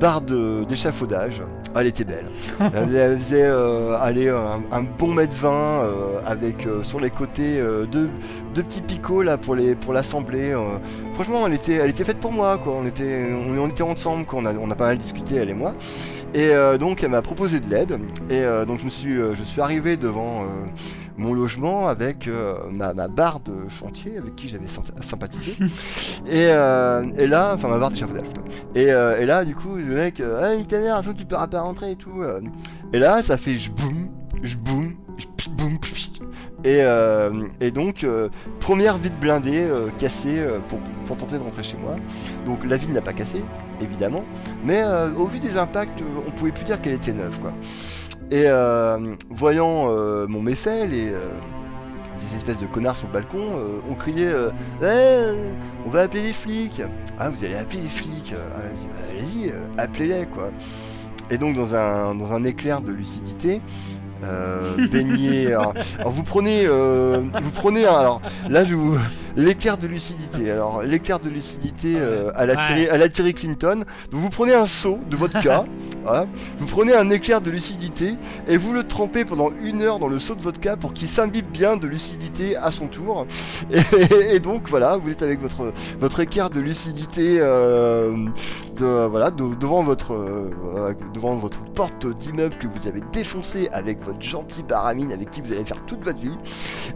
barre 0.00 0.20
d'échafaudage. 0.20 1.42
Elle 1.74 1.86
était 1.86 2.04
belle. 2.04 2.24
Elle 2.60 2.86
faisait, 2.88 2.98
elle 2.98 3.18
faisait, 3.20 3.44
euh, 3.44 3.96
allez, 4.00 4.28
un, 4.28 4.82
bon 4.98 5.12
mètre 5.12 5.36
20 5.36 5.50
euh, 5.50 6.20
avec 6.26 6.66
euh, 6.66 6.82
sur 6.82 6.98
les 6.98 7.10
côtés 7.10 7.60
euh, 7.60 7.84
deux, 7.84 8.08
deux 8.54 8.62
petits 8.62 8.80
picots 8.80 9.22
là 9.22 9.36
pour 9.36 9.54
les 9.54 9.74
pour 9.74 9.92
l'assembler. 9.92 10.52
euh. 10.52 10.78
Franchement, 11.14 11.46
elle 11.46 11.54
était 11.54 11.74
elle 11.74 11.90
était 11.90 12.04
faite 12.04 12.18
pour 12.18 12.32
moi 12.32 12.58
quoi. 12.58 12.74
On 12.74 12.86
était 12.86 13.30
on, 13.32 13.68
était 13.68 13.82
ensemble 13.82 14.24
quoi. 14.24 14.40
On 14.42 14.46
a, 14.46 14.54
on 14.54 14.70
a 14.70 14.74
pas 14.74 14.86
mal 14.86 14.98
discuté 14.98 15.36
elle 15.36 15.50
et 15.50 15.54
moi. 15.54 15.74
Et 16.34 16.48
euh, 16.48 16.78
donc 16.78 17.02
elle 17.02 17.10
m'a 17.10 17.22
proposé 17.22 17.60
de 17.60 17.68
l'aide. 17.68 17.98
Et 18.30 18.40
euh, 18.40 18.64
donc 18.64 18.80
je 18.80 18.84
me 18.84 18.90
suis 18.90 19.18
euh, 19.18 19.34
je 19.34 19.42
suis 19.42 19.60
arrivé 19.60 19.96
devant 19.96 20.42
euh, 20.42 20.46
mon 21.18 21.34
logement 21.34 21.88
avec 21.88 22.26
euh, 22.28 22.54
ma, 22.70 22.94
ma 22.94 23.08
barre 23.08 23.40
de 23.40 23.68
chantier 23.68 24.16
avec 24.16 24.34
qui 24.36 24.48
j'avais 24.48 24.66
symp- 24.68 25.02
sympathisé. 25.02 25.56
et, 26.26 26.46
euh, 26.48 27.04
et 27.16 27.26
là, 27.26 27.52
enfin 27.54 27.68
ma 27.68 27.78
barre 27.78 27.90
d'échafaudage 27.90 28.24
plutôt. 28.24 28.42
Et, 28.74 28.90
euh, 28.90 29.20
et 29.20 29.26
là, 29.26 29.44
du 29.44 29.54
coup, 29.54 29.74
le 29.76 29.84
mec, 29.84 30.22
nique 30.56 30.68
ta 30.68 30.78
mère, 30.78 30.96
attends, 30.96 31.12
tu 31.12 31.24
peux 31.26 31.36
pas 31.36 31.60
rentrer 31.60 31.92
et 31.92 31.96
tout. 31.96 32.22
Et 32.92 32.98
là, 32.98 33.22
ça 33.22 33.36
fait 33.36 33.58
je 33.58 33.70
boum, 33.70 34.08
je 34.42 34.56
boum, 34.56 34.94
et, 36.64 36.80
euh, 36.82 37.46
et 37.60 37.70
donc, 37.70 38.02
euh, 38.04 38.28
première 38.60 38.98
vide 38.98 39.18
blindée 39.20 39.60
euh, 39.60 39.90
cassée 39.96 40.44
pour, 40.68 40.80
pour 41.06 41.16
tenter 41.16 41.38
de 41.38 41.42
rentrer 41.42 41.62
chez 41.62 41.76
moi. 41.76 41.96
Donc 42.46 42.64
la 42.64 42.76
ville 42.76 42.92
n'a 42.92 43.00
pas 43.00 43.12
cassé, 43.12 43.44
évidemment, 43.80 44.24
mais 44.64 44.82
au 45.16 45.26
vu 45.26 45.38
des 45.38 45.56
impacts, 45.56 46.00
on 46.26 46.30
pouvait 46.32 46.52
plus 46.52 46.64
dire 46.64 46.80
qu'elle 46.80 46.94
était 46.94 47.12
neuve, 47.12 47.38
quoi. 47.40 47.52
Et 48.30 48.44
euh, 48.46 49.14
voyant 49.30 49.86
euh, 49.90 50.26
mon 50.26 50.42
méfait, 50.42 50.86
les, 50.86 51.08
euh, 51.08 51.30
des 52.18 52.36
espèces 52.36 52.58
de 52.58 52.66
connards 52.66 52.96
sur 52.96 53.06
le 53.08 53.14
balcon 53.14 53.40
ont 53.88 53.94
crié 53.94 54.28
euh, 54.82 55.34
on 55.86 55.90
va 55.90 56.02
appeler 56.02 56.22
les 56.24 56.32
flics. 56.32 56.82
Ah, 57.18 57.30
vous 57.30 57.44
allez 57.44 57.56
appeler 57.56 57.82
les 57.82 57.88
flics. 57.88 58.34
Ah, 58.54 58.60
Bah, 58.60 59.04
Allez-y, 59.10 59.48
euh, 59.50 59.54
appelez-les, 59.78 60.26
quoi. 60.26 60.50
Et 61.30 61.38
donc, 61.38 61.56
dans 61.56 61.74
un, 61.74 62.14
dans 62.14 62.32
un 62.32 62.44
éclair 62.44 62.80
de 62.80 62.92
lucidité, 62.92 63.60
baigné. 64.90 65.48
alors, 65.48 65.74
alors, 65.98 66.12
vous 66.12 66.22
prenez, 66.22 66.66
euh, 66.66 67.20
vous 67.42 67.50
prenez, 67.50 67.84
alors 67.86 68.20
là, 68.48 68.64
je 68.64 68.74
vous, 68.74 68.96
l'éclair 69.36 69.78
de 69.78 69.86
lucidité. 69.86 70.50
Alors, 70.50 70.82
l'éclair 70.82 71.20
de 71.20 71.28
lucidité 71.28 71.94
euh, 71.98 72.30
à, 72.34 72.46
la. 72.46 72.56
Thierry, 72.56 72.88
à 72.88 72.98
la 72.98 73.08
Thierry 73.08 73.34
Clinton. 73.34 73.84
Donc, 74.10 74.20
vous 74.20 74.30
prenez 74.30 74.54
un 74.54 74.66
seau 74.66 74.98
de 75.08 75.16
vodka, 75.16 75.64
voilà, 76.04 76.26
vous 76.58 76.66
prenez 76.66 76.94
un 76.94 77.10
éclair 77.10 77.40
de 77.40 77.50
lucidité 77.50 78.16
et 78.48 78.56
vous 78.56 78.72
le 78.72 78.84
trempez 78.86 79.24
pendant 79.24 79.50
une 79.62 79.82
heure 79.82 79.98
dans 79.98 80.08
le 80.08 80.18
seau 80.18 80.34
de 80.34 80.42
vodka 80.42 80.76
pour 80.76 80.92
qu'il 80.92 81.08
s'imbibe 81.08 81.46
bien 81.50 81.76
de 81.76 81.86
lucidité 81.86 82.56
à 82.56 82.70
son 82.70 82.86
tour. 82.86 83.26
Et, 83.72 84.34
et 84.34 84.40
donc, 84.40 84.68
voilà, 84.68 84.96
vous 84.96 85.10
êtes 85.10 85.22
avec 85.22 85.40
votre, 85.40 85.72
votre 86.00 86.20
éclair 86.20 86.50
de 86.50 86.60
lucidité 86.60 87.36
euh, 87.40 88.26
de, 88.76 89.06
voilà, 89.06 89.30
de- 89.30 89.54
devant, 89.54 89.82
votre, 89.82 90.14
euh, 90.14 90.94
devant 91.14 91.34
votre 91.36 91.60
porte 91.74 92.06
d'immeuble 92.06 92.56
que 92.58 92.66
vous 92.66 92.86
avez 92.86 93.02
défoncé 93.12 93.68
avec 93.72 93.98
votre 94.08 94.22
gentil 94.22 94.62
baramine 94.62 95.12
avec 95.12 95.30
qui 95.30 95.40
vous 95.40 95.52
allez 95.52 95.64
faire 95.64 95.82
toute 95.86 96.02
votre 96.04 96.18
vie. 96.18 96.36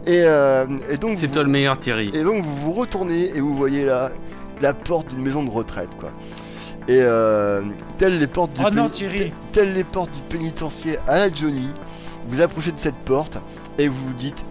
Et, 0.05 0.21
euh, 0.25 0.65
et 0.91 0.97
donc, 0.97 1.17
C'est 1.17 1.27
vous- 1.27 1.33
toi 1.33 1.43
le 1.43 1.49
meilleur, 1.49 1.77
Thierry. 1.77 2.11
et 2.13 2.23
donc 2.23 2.43
vous 2.43 2.55
vous 2.55 2.71
retournez 2.73 3.29
et 3.35 3.39
vous 3.39 3.55
voyez 3.55 3.85
là 3.85 4.11
la 4.61 4.73
porte 4.73 5.07
d'une 5.07 5.21
maison 5.23 5.43
de 5.43 5.49
retraite 5.49 5.89
quoi. 5.99 6.09
Et 6.87 6.99
euh, 7.01 7.61
telles 7.97 8.19
les 8.19 8.27
portes 8.27 8.53
du 8.53 8.61
Oh 8.65 8.69
non, 8.69 8.87
péni- 8.87 8.91
Thierry. 8.91 9.31
te- 9.31 9.59
telles 9.59 9.73
les 9.73 9.83
portes 9.85 10.11
du 10.11 10.21
pénitencier 10.29 10.97
à 11.07 11.17
la 11.27 11.33
Johnny, 11.33 11.69
vous 12.27 12.41
approchez 12.41 12.71
de 12.71 12.79
cette 12.79 12.95
porte 13.05 13.37
et 13.77 13.87
vous 13.87 14.07
vous 14.07 14.13
dites 14.13 14.43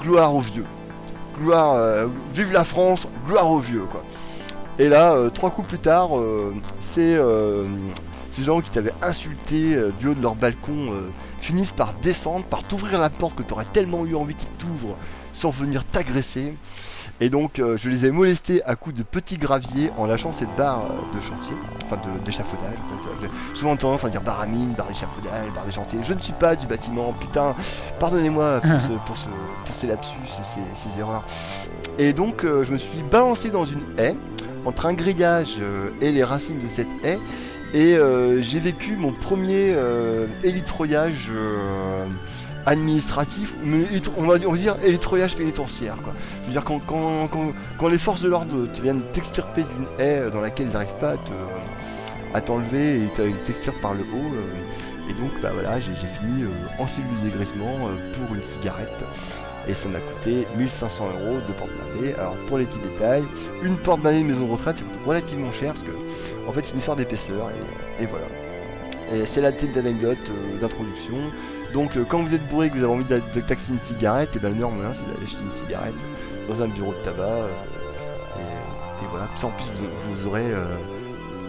gloire 0.00 0.34
aux 0.34 0.40
vieux. 0.40 0.64
Gloire 1.40 1.74
euh, 1.74 2.06
vive 2.32 2.52
la 2.52 2.64
France, 2.64 3.08
gloire 3.26 3.50
aux 3.50 3.58
vieux 3.58 3.84
quoi. 3.90 4.02
Et 4.78 4.88
là 4.88 5.12
euh, 5.14 5.28
trois 5.30 5.50
coups 5.50 5.68
plus 5.68 5.78
tard, 5.78 6.16
euh, 6.18 6.52
c'est 6.80 7.16
euh, 7.16 7.64
ces 8.30 8.42
gens 8.44 8.60
qui 8.60 8.70
t'avaient 8.70 8.94
insulté 9.02 9.74
euh, 9.74 9.90
du 9.98 10.08
haut 10.08 10.14
de 10.14 10.22
leur 10.22 10.34
balcon 10.34 10.92
euh, 10.92 11.08
finissent 11.40 11.72
par 11.72 11.92
descendre, 12.02 12.44
par 12.44 12.62
t'ouvrir 12.62 12.98
la 12.98 13.10
porte 13.10 13.34
que 13.36 13.42
t'aurais 13.42 13.66
tellement 13.72 14.04
eu 14.06 14.14
envie 14.14 14.34
qu'ils 14.34 14.48
t'ouvrent 14.58 14.96
sans 15.32 15.50
venir 15.50 15.84
t'agresser. 15.84 16.54
Et 17.20 17.30
donc 17.30 17.58
euh, 17.60 17.76
je 17.78 17.88
les 17.88 18.04
ai 18.04 18.10
molestés 18.10 18.62
à 18.64 18.74
coups 18.76 18.94
de 18.94 19.02
petits 19.02 19.38
graviers 19.38 19.90
en 19.96 20.04
lâchant 20.04 20.34
cette 20.34 20.54
barre 20.54 20.82
euh, 20.84 21.16
de 21.16 21.20
chantier, 21.22 21.54
enfin 21.86 21.96
d'échafaudage. 22.26 22.74
en 22.74 23.20
fait. 23.20 23.26
J'ai 23.54 23.58
souvent 23.58 23.74
tendance 23.76 24.04
à 24.04 24.10
dire 24.10 24.20
barre 24.20 24.40
à 24.42 24.46
mine, 24.46 24.72
barre 24.76 24.88
d'échafaudage, 24.88 25.50
barre 25.54 25.64
de 25.64 25.70
chantier. 25.70 25.98
Je 26.02 26.12
ne 26.12 26.20
suis 26.20 26.34
pas 26.34 26.56
du 26.56 26.66
bâtiment, 26.66 27.14
putain, 27.18 27.54
pardonnez-moi 28.00 28.60
pour, 28.60 28.70
ce- 28.80 29.06
pour, 29.06 29.16
ce- 29.16 29.28
pour 29.64 29.74
ces 29.74 29.86
lapsus 29.86 30.10
et 30.26 30.42
ces, 30.42 30.60
ces 30.90 30.98
erreurs. 31.00 31.22
Et 31.98 32.12
donc 32.12 32.44
euh, 32.44 32.64
je 32.64 32.72
me 32.72 32.76
suis 32.78 33.02
balancé 33.10 33.48
dans 33.48 33.64
une 33.64 33.80
haie, 33.98 34.14
entre 34.66 34.84
un 34.84 34.92
grillage 34.92 35.54
euh, 35.60 35.90
et 36.02 36.12
les 36.12 36.24
racines 36.24 36.60
de 36.62 36.68
cette 36.68 36.88
haie, 37.02 37.18
et 37.74 37.96
euh, 37.96 38.40
j'ai 38.42 38.60
vécu 38.60 38.96
mon 38.96 39.12
premier 39.12 39.72
euh, 39.74 40.26
élitroyage 40.42 41.30
euh, 41.34 42.06
administratif, 42.64 43.54
on 44.16 44.22
va, 44.24 44.38
dire- 44.38 44.76
élitroyage 44.82 45.36
pénitentiaire. 45.36 45.96
Je 46.42 46.46
veux 46.46 46.52
dire, 46.52 46.64
quand, 46.64 47.88
les 47.88 47.98
forces 47.98 48.20
de 48.20 48.28
l'ordre 48.28 48.66
viennent 48.82 49.02
t'extirper 49.12 49.62
d'une 49.62 49.86
haie 50.04 50.30
dans 50.32 50.40
laquelle 50.40 50.66
ils 50.68 50.72
n'arrivent 50.72 50.94
pas 51.00 51.10
à 51.10 51.16
te- 51.16 52.34
à 52.36 52.40
t'enlever 52.40 52.96
et 52.96 53.02
ils 53.18 53.34
t'extirpent 53.44 53.80
par 53.80 53.94
le 53.94 54.00
haut, 54.00 54.34
et 55.08 55.12
donc 55.12 55.30
bah 55.40 55.50
voilà, 55.54 55.78
j'ai 55.78 55.92
fini 55.94 56.44
en 56.80 56.88
cellule 56.88 57.08
de 57.22 57.28
dégraissement 57.30 57.86
euh, 57.88 58.12
pour 58.14 58.34
une 58.34 58.42
cigarette. 58.42 59.04
Et 59.68 59.74
ça 59.74 59.88
m'a 59.88 59.98
coûté 59.98 60.46
1500 60.58 61.04
euros 61.06 61.38
de 61.46 61.52
porte-monnaie. 61.52 62.14
Alors 62.18 62.34
pour 62.48 62.58
les 62.58 62.64
petits 62.64 62.78
détails, 62.80 63.24
une 63.62 63.76
porte-monnaie 63.76 64.20
de 64.20 64.26
maison 64.26 64.46
de 64.46 64.52
retraite, 64.52 64.76
coûte 64.78 65.06
relativement 65.06 65.50
cher 65.52 65.72
parce 65.72 65.84
que 65.84 65.92
en 66.48 66.52
fait 66.52 66.62
c'est 66.64 66.72
une 66.72 66.78
histoire 66.78 66.96
d'épaisseur 66.96 67.50
et, 67.98 68.02
et 68.04 68.06
voilà. 68.06 68.26
Et 69.12 69.24
c'est 69.26 69.40
la 69.40 69.52
petite 69.52 69.76
anecdote 69.76 70.18
euh, 70.28 70.60
d'introduction. 70.60 71.14
Donc 71.72 71.96
euh, 71.96 72.04
quand 72.08 72.20
vous 72.22 72.34
êtes 72.34 72.46
bourré 72.48 72.66
et 72.66 72.70
que 72.70 72.76
vous 72.78 72.84
avez 72.84 72.92
envie 72.92 73.04
de, 73.04 73.20
de 73.34 73.40
taxer 73.40 73.72
une 73.72 73.82
cigarette, 73.82 74.30
et 74.34 74.38
ben 74.38 74.48
le 74.48 74.54
meilleur 74.54 74.70
moyen 74.70 74.92
c'est 74.94 75.02
d'aller 75.06 75.24
acheter 75.24 75.42
une 75.44 75.50
cigarette 75.52 75.94
dans 76.48 76.62
un 76.62 76.68
bureau 76.68 76.92
de 76.92 77.04
tabac. 77.04 77.22
euh, 77.22 77.48
et, 78.36 79.04
et 79.04 79.08
voilà, 79.10 79.26
ça 79.40 79.46
en 79.46 79.50
plus 79.50 79.64
vous, 79.76 80.22
vous 80.22 80.28
aurez 80.28 80.44
euh, 80.50 80.64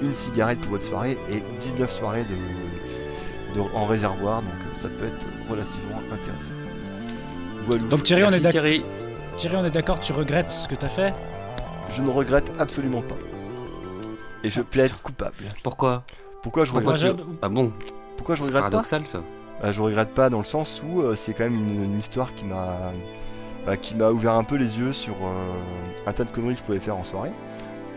une 0.01 0.13
cigarette 0.13 0.59
pour 0.59 0.71
votre 0.71 0.85
soirée 0.85 1.17
et 1.31 1.41
19 1.59 1.91
soirées 1.91 2.23
de, 2.23 3.55
de- 3.59 3.67
en 3.75 3.85
réservoir, 3.85 4.41
donc 4.41 4.51
ça 4.75 4.87
peut 4.87 5.05
être 5.05 5.49
relativement 5.49 6.01
intéressant. 6.13 6.51
Voilà. 7.65 7.81
Donc 7.89 8.03
Thierry, 8.03 8.23
on 8.23 8.29
est. 8.31 8.39
Thierry. 8.49 8.83
Thierry, 9.37 9.55
on 9.57 9.65
est 9.65 9.71
d'accord. 9.71 9.99
Tu 9.99 10.13
regrettes 10.13 10.51
ce 10.51 10.67
que 10.67 10.75
t'as 10.75 10.89
fait? 10.89 11.13
Je 11.95 12.01
ne 12.01 12.09
regrette 12.09 12.45
absolument 12.59 13.01
pas. 13.01 13.15
Et 14.47 14.49
je 14.49 14.61
plaide 14.61 14.91
coupable. 15.03 15.35
Pourquoi? 15.63 16.03
Pourquoi 16.41 16.65
je 16.65 16.71
Pourquoi 16.71 16.93
regrette, 16.93 17.17
tu... 17.17 17.23
Ah 17.41 17.49
bon? 17.49 17.71
Pourquoi 18.15 18.35
je 18.35 18.41
regrette 18.41 18.55
pas? 18.63 18.69
paradoxal 18.69 19.05
ça. 19.07 19.19
Bah, 19.61 19.71
je 19.71 19.81
regrette 19.81 20.13
pas 20.13 20.29
dans 20.29 20.39
le 20.39 20.45
sens 20.45 20.81
où 20.87 21.01
euh, 21.01 21.15
c'est 21.15 21.33
quand 21.33 21.43
même 21.43 21.55
une, 21.55 21.83
une 21.83 21.99
histoire 21.99 22.33
qui 22.35 22.45
m'a 22.45 22.77
bah, 23.65 23.75
qui 23.75 23.95
m'a 23.95 24.09
ouvert 24.11 24.33
un 24.33 24.43
peu 24.43 24.55
les 24.55 24.79
yeux 24.79 24.93
sur 24.93 25.13
euh, 25.15 25.53
un 26.05 26.13
tas 26.13 26.23
de 26.23 26.29
conneries 26.29 26.53
que 26.53 26.59
je 26.59 26.63
pouvais 26.63 26.79
faire 26.79 26.95
en 26.95 27.03
soirée. 27.03 27.31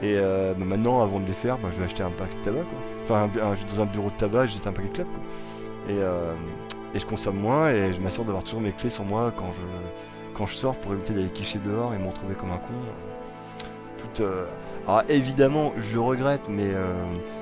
Et 0.03 0.15
euh, 0.17 0.55
bah, 0.59 0.65
maintenant, 0.65 1.03
avant 1.03 1.21
de 1.21 1.27
les 1.27 1.33
faire, 1.33 1.59
je 1.73 1.79
vais 1.79 1.85
acheter 1.85 2.03
un 2.03 2.11
paquet 2.11 2.35
de 2.41 2.45
tabac. 2.45 2.63
Quoi. 2.63 2.79
Enfin, 3.05 3.31
un- 3.41 3.51
un- 3.51 3.55
je 3.55 3.65
vais 3.67 3.77
dans 3.77 3.83
un 3.83 3.87
bureau 3.87 4.11
de 4.11 4.17
tabac, 4.17 4.47
j'achète 4.47 4.67
un 4.67 4.73
paquet 4.73 4.89
de 4.89 4.95
clopes. 4.95 5.07
quoi. 5.09 5.95
Et, 5.95 5.99
et 6.97 6.99
je 6.99 7.07
consomme 7.07 7.39
moins 7.39 7.71
et 7.71 7.93
je 7.95 8.01
m'assure 8.01 8.25
d'avoir 8.25 8.43
toujours 8.43 8.61
mes 8.61 8.73
clés 8.73 8.91
sur 8.91 9.05
moi 9.05 9.33
quand 9.37 9.53
je, 9.53 10.37
quand 10.37 10.47
je 10.47 10.55
sors 10.55 10.75
pour 10.77 10.93
éviter 10.95 11.13
d'aller 11.15 11.29
quicher 11.29 11.59
dehors 11.65 11.95
et 11.95 11.99
me 11.99 12.09
retrouver 12.09 12.35
comme 12.35 12.51
un 12.51 12.57
con. 12.59 12.73
Tout, 14.15 14.23
euh, 14.23 14.45
Alors 14.87 15.03
évidemment, 15.09 15.73
je 15.79 15.99
regrette, 15.99 16.43
mais 16.49 16.69
euh, 16.69 16.93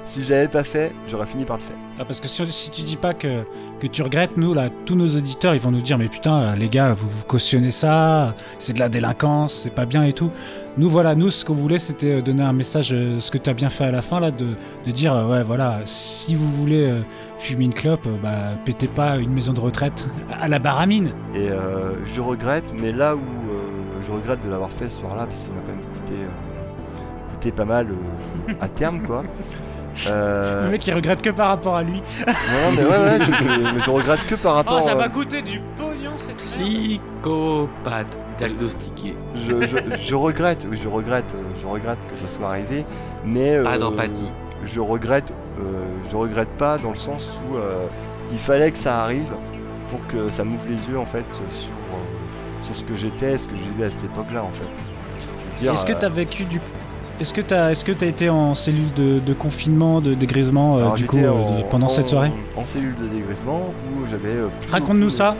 si 0.04 0.22
je 0.22 0.30
l'avais 0.30 0.48
pas 0.48 0.64
fait, 0.64 0.92
j'aurais 1.06 1.26
fini 1.26 1.44
par 1.44 1.56
le 1.56 1.62
faire. 1.62 1.76
Ah, 1.98 2.04
parce 2.04 2.20
que 2.20 2.28
si, 2.28 2.44
si 2.52 2.70
tu 2.70 2.82
dis 2.82 2.96
pas 2.96 3.14
que, 3.14 3.42
que 3.80 3.86
tu 3.86 4.02
regrettes, 4.02 4.36
nous, 4.36 4.54
là, 4.54 4.68
tous 4.84 4.94
nos 4.94 5.08
auditeurs, 5.16 5.54
ils 5.54 5.60
vont 5.60 5.70
nous 5.70 5.80
dire 5.80 5.98
Mais 5.98 6.08
putain, 6.08 6.40
euh, 6.40 6.56
les 6.56 6.68
gars, 6.68 6.92
vous, 6.92 7.08
vous 7.08 7.24
cautionnez 7.24 7.70
ça, 7.70 8.34
c'est 8.58 8.74
de 8.74 8.78
la 8.78 8.88
délinquance, 8.88 9.60
c'est 9.62 9.74
pas 9.74 9.86
bien 9.86 10.04
et 10.04 10.12
tout. 10.12 10.30
Nous, 10.76 10.88
voilà, 10.88 11.14
nous, 11.14 11.30
ce 11.30 11.44
qu'on 11.44 11.54
voulait, 11.54 11.78
c'était 11.78 12.14
euh, 12.14 12.22
donner 12.22 12.42
un 12.42 12.52
message, 12.52 12.92
euh, 12.92 13.18
ce 13.18 13.30
que 13.30 13.38
tu 13.38 13.50
as 13.50 13.54
bien 13.54 13.70
fait 13.70 13.84
à 13.84 13.90
la 13.90 14.02
fin, 14.02 14.20
là, 14.20 14.30
de, 14.30 14.54
de 14.86 14.90
dire 14.90 15.14
euh, 15.14 15.26
Ouais, 15.28 15.42
voilà, 15.42 15.80
si 15.86 16.34
vous 16.34 16.48
voulez 16.48 16.84
euh, 16.84 17.00
fumer 17.38 17.64
une 17.64 17.74
clope, 17.74 18.06
bah, 18.22 18.52
pétez 18.64 18.86
pas 18.88 19.16
une 19.16 19.32
maison 19.32 19.52
de 19.52 19.60
retraite 19.60 20.04
à 20.40 20.48
la 20.48 20.58
baramine. 20.58 21.12
Et 21.34 21.50
euh, 21.50 22.04
je 22.04 22.20
regrette, 22.20 22.72
mais 22.74 22.92
là 22.92 23.16
où 23.16 23.20
je 24.06 24.12
regrette 24.12 24.44
de 24.44 24.50
l'avoir 24.50 24.70
fait 24.70 24.88
ce 24.88 25.00
soir-là, 25.00 25.26
parce 25.26 25.40
que 25.40 25.46
ça 25.46 25.52
m'a 25.52 25.60
quand 25.66 25.72
même 25.72 25.80
coûté, 25.80 26.14
euh, 27.46 27.52
pas 27.52 27.64
mal 27.64 27.88
euh, 27.90 28.52
à 28.60 28.68
terme, 28.68 29.02
quoi. 29.02 29.24
Euh, 30.06 30.64
Le 30.66 30.70
mec, 30.70 30.86
il 30.86 30.94
regrette 30.94 31.22
que 31.22 31.30
par 31.30 31.48
rapport 31.48 31.76
à 31.76 31.82
lui. 31.82 32.02
non, 32.26 32.72
mais 32.76 32.82
ouais, 32.82 32.88
ouais, 32.88 33.18
je, 33.24 33.74
mais 33.74 33.80
je 33.80 33.90
regrette 33.90 34.26
que 34.28 34.34
par 34.36 34.54
rapport. 34.54 34.78
Oh, 34.78 34.84
ça 34.84 34.92
euh, 34.92 34.96
m'a 34.96 35.08
coûté 35.08 35.42
du 35.42 35.60
pognon 35.76 36.12
cette. 36.16 36.36
Psychopathe 36.36 38.16
diagnostiqué. 38.36 39.16
je, 39.34 39.66
je, 39.66 39.76
je 40.00 40.14
regrette, 40.14 40.66
oui, 40.70 40.78
je 40.80 40.88
regrette, 40.88 41.34
euh, 41.34 41.42
je 41.60 41.66
regrette 41.66 41.98
que 42.08 42.16
ça 42.16 42.28
soit 42.28 42.48
arrivé, 42.48 42.84
mais 43.24 43.60
Pas 43.62 43.74
euh, 43.74 43.78
d'empathie. 43.78 44.32
je 44.62 44.78
regrette, 44.80 45.32
euh, 45.60 45.82
je 46.08 46.16
regrette 46.16 46.50
pas 46.50 46.78
dans 46.78 46.90
le 46.90 46.94
sens 46.96 47.40
où 47.50 47.56
euh, 47.56 47.86
il 48.30 48.38
fallait 48.38 48.70
que 48.70 48.78
ça 48.78 49.00
arrive 49.02 49.26
pour 49.90 50.06
que 50.06 50.30
ça 50.30 50.44
m'ouvre 50.44 50.66
les 50.68 50.76
yeux 50.88 50.98
en 50.98 51.06
fait 51.06 51.24
sur, 51.34 51.70
euh, 51.72 52.62
sur 52.62 52.76
ce 52.76 52.82
que 52.84 52.94
j'étais, 52.94 53.38
ce 53.38 53.48
que 53.48 53.56
j'ai 53.56 53.70
vu 53.76 53.82
à 53.82 53.90
cette 53.90 54.04
époque-là 54.04 54.44
en 54.44 54.52
fait. 54.52 54.68
Je 55.60 55.68
Est-ce 55.68 55.84
que 55.84 55.92
euh, 55.92 55.96
t'as 55.98 56.08
vécu 56.08 56.44
du. 56.44 56.60
Est-ce 57.20 57.34
que 57.34 57.40
t'as 57.40 57.70
est-ce 57.72 57.84
que 57.84 57.90
t'as 57.92 58.06
été 58.06 58.30
en 58.30 58.54
cellule 58.54 58.92
de, 58.94 59.18
de 59.18 59.34
confinement, 59.34 60.00
de 60.00 60.14
dégrisement 60.14 60.78
euh, 60.78 60.94
du 60.94 61.06
coup 61.06 61.18
euh, 61.18 61.30
en- 61.30 61.62
pendant 61.64 61.86
en- 61.86 61.90
cette 61.90 62.06
soirée 62.06 62.30
En 62.56 62.64
cellule 62.64 62.94
de 62.96 63.08
dégrisement 63.08 63.74
où 63.92 64.06
j'avais. 64.08 64.28
euh, 64.28 64.48
Raconte-nous 64.70 65.10
ça. 65.10 65.34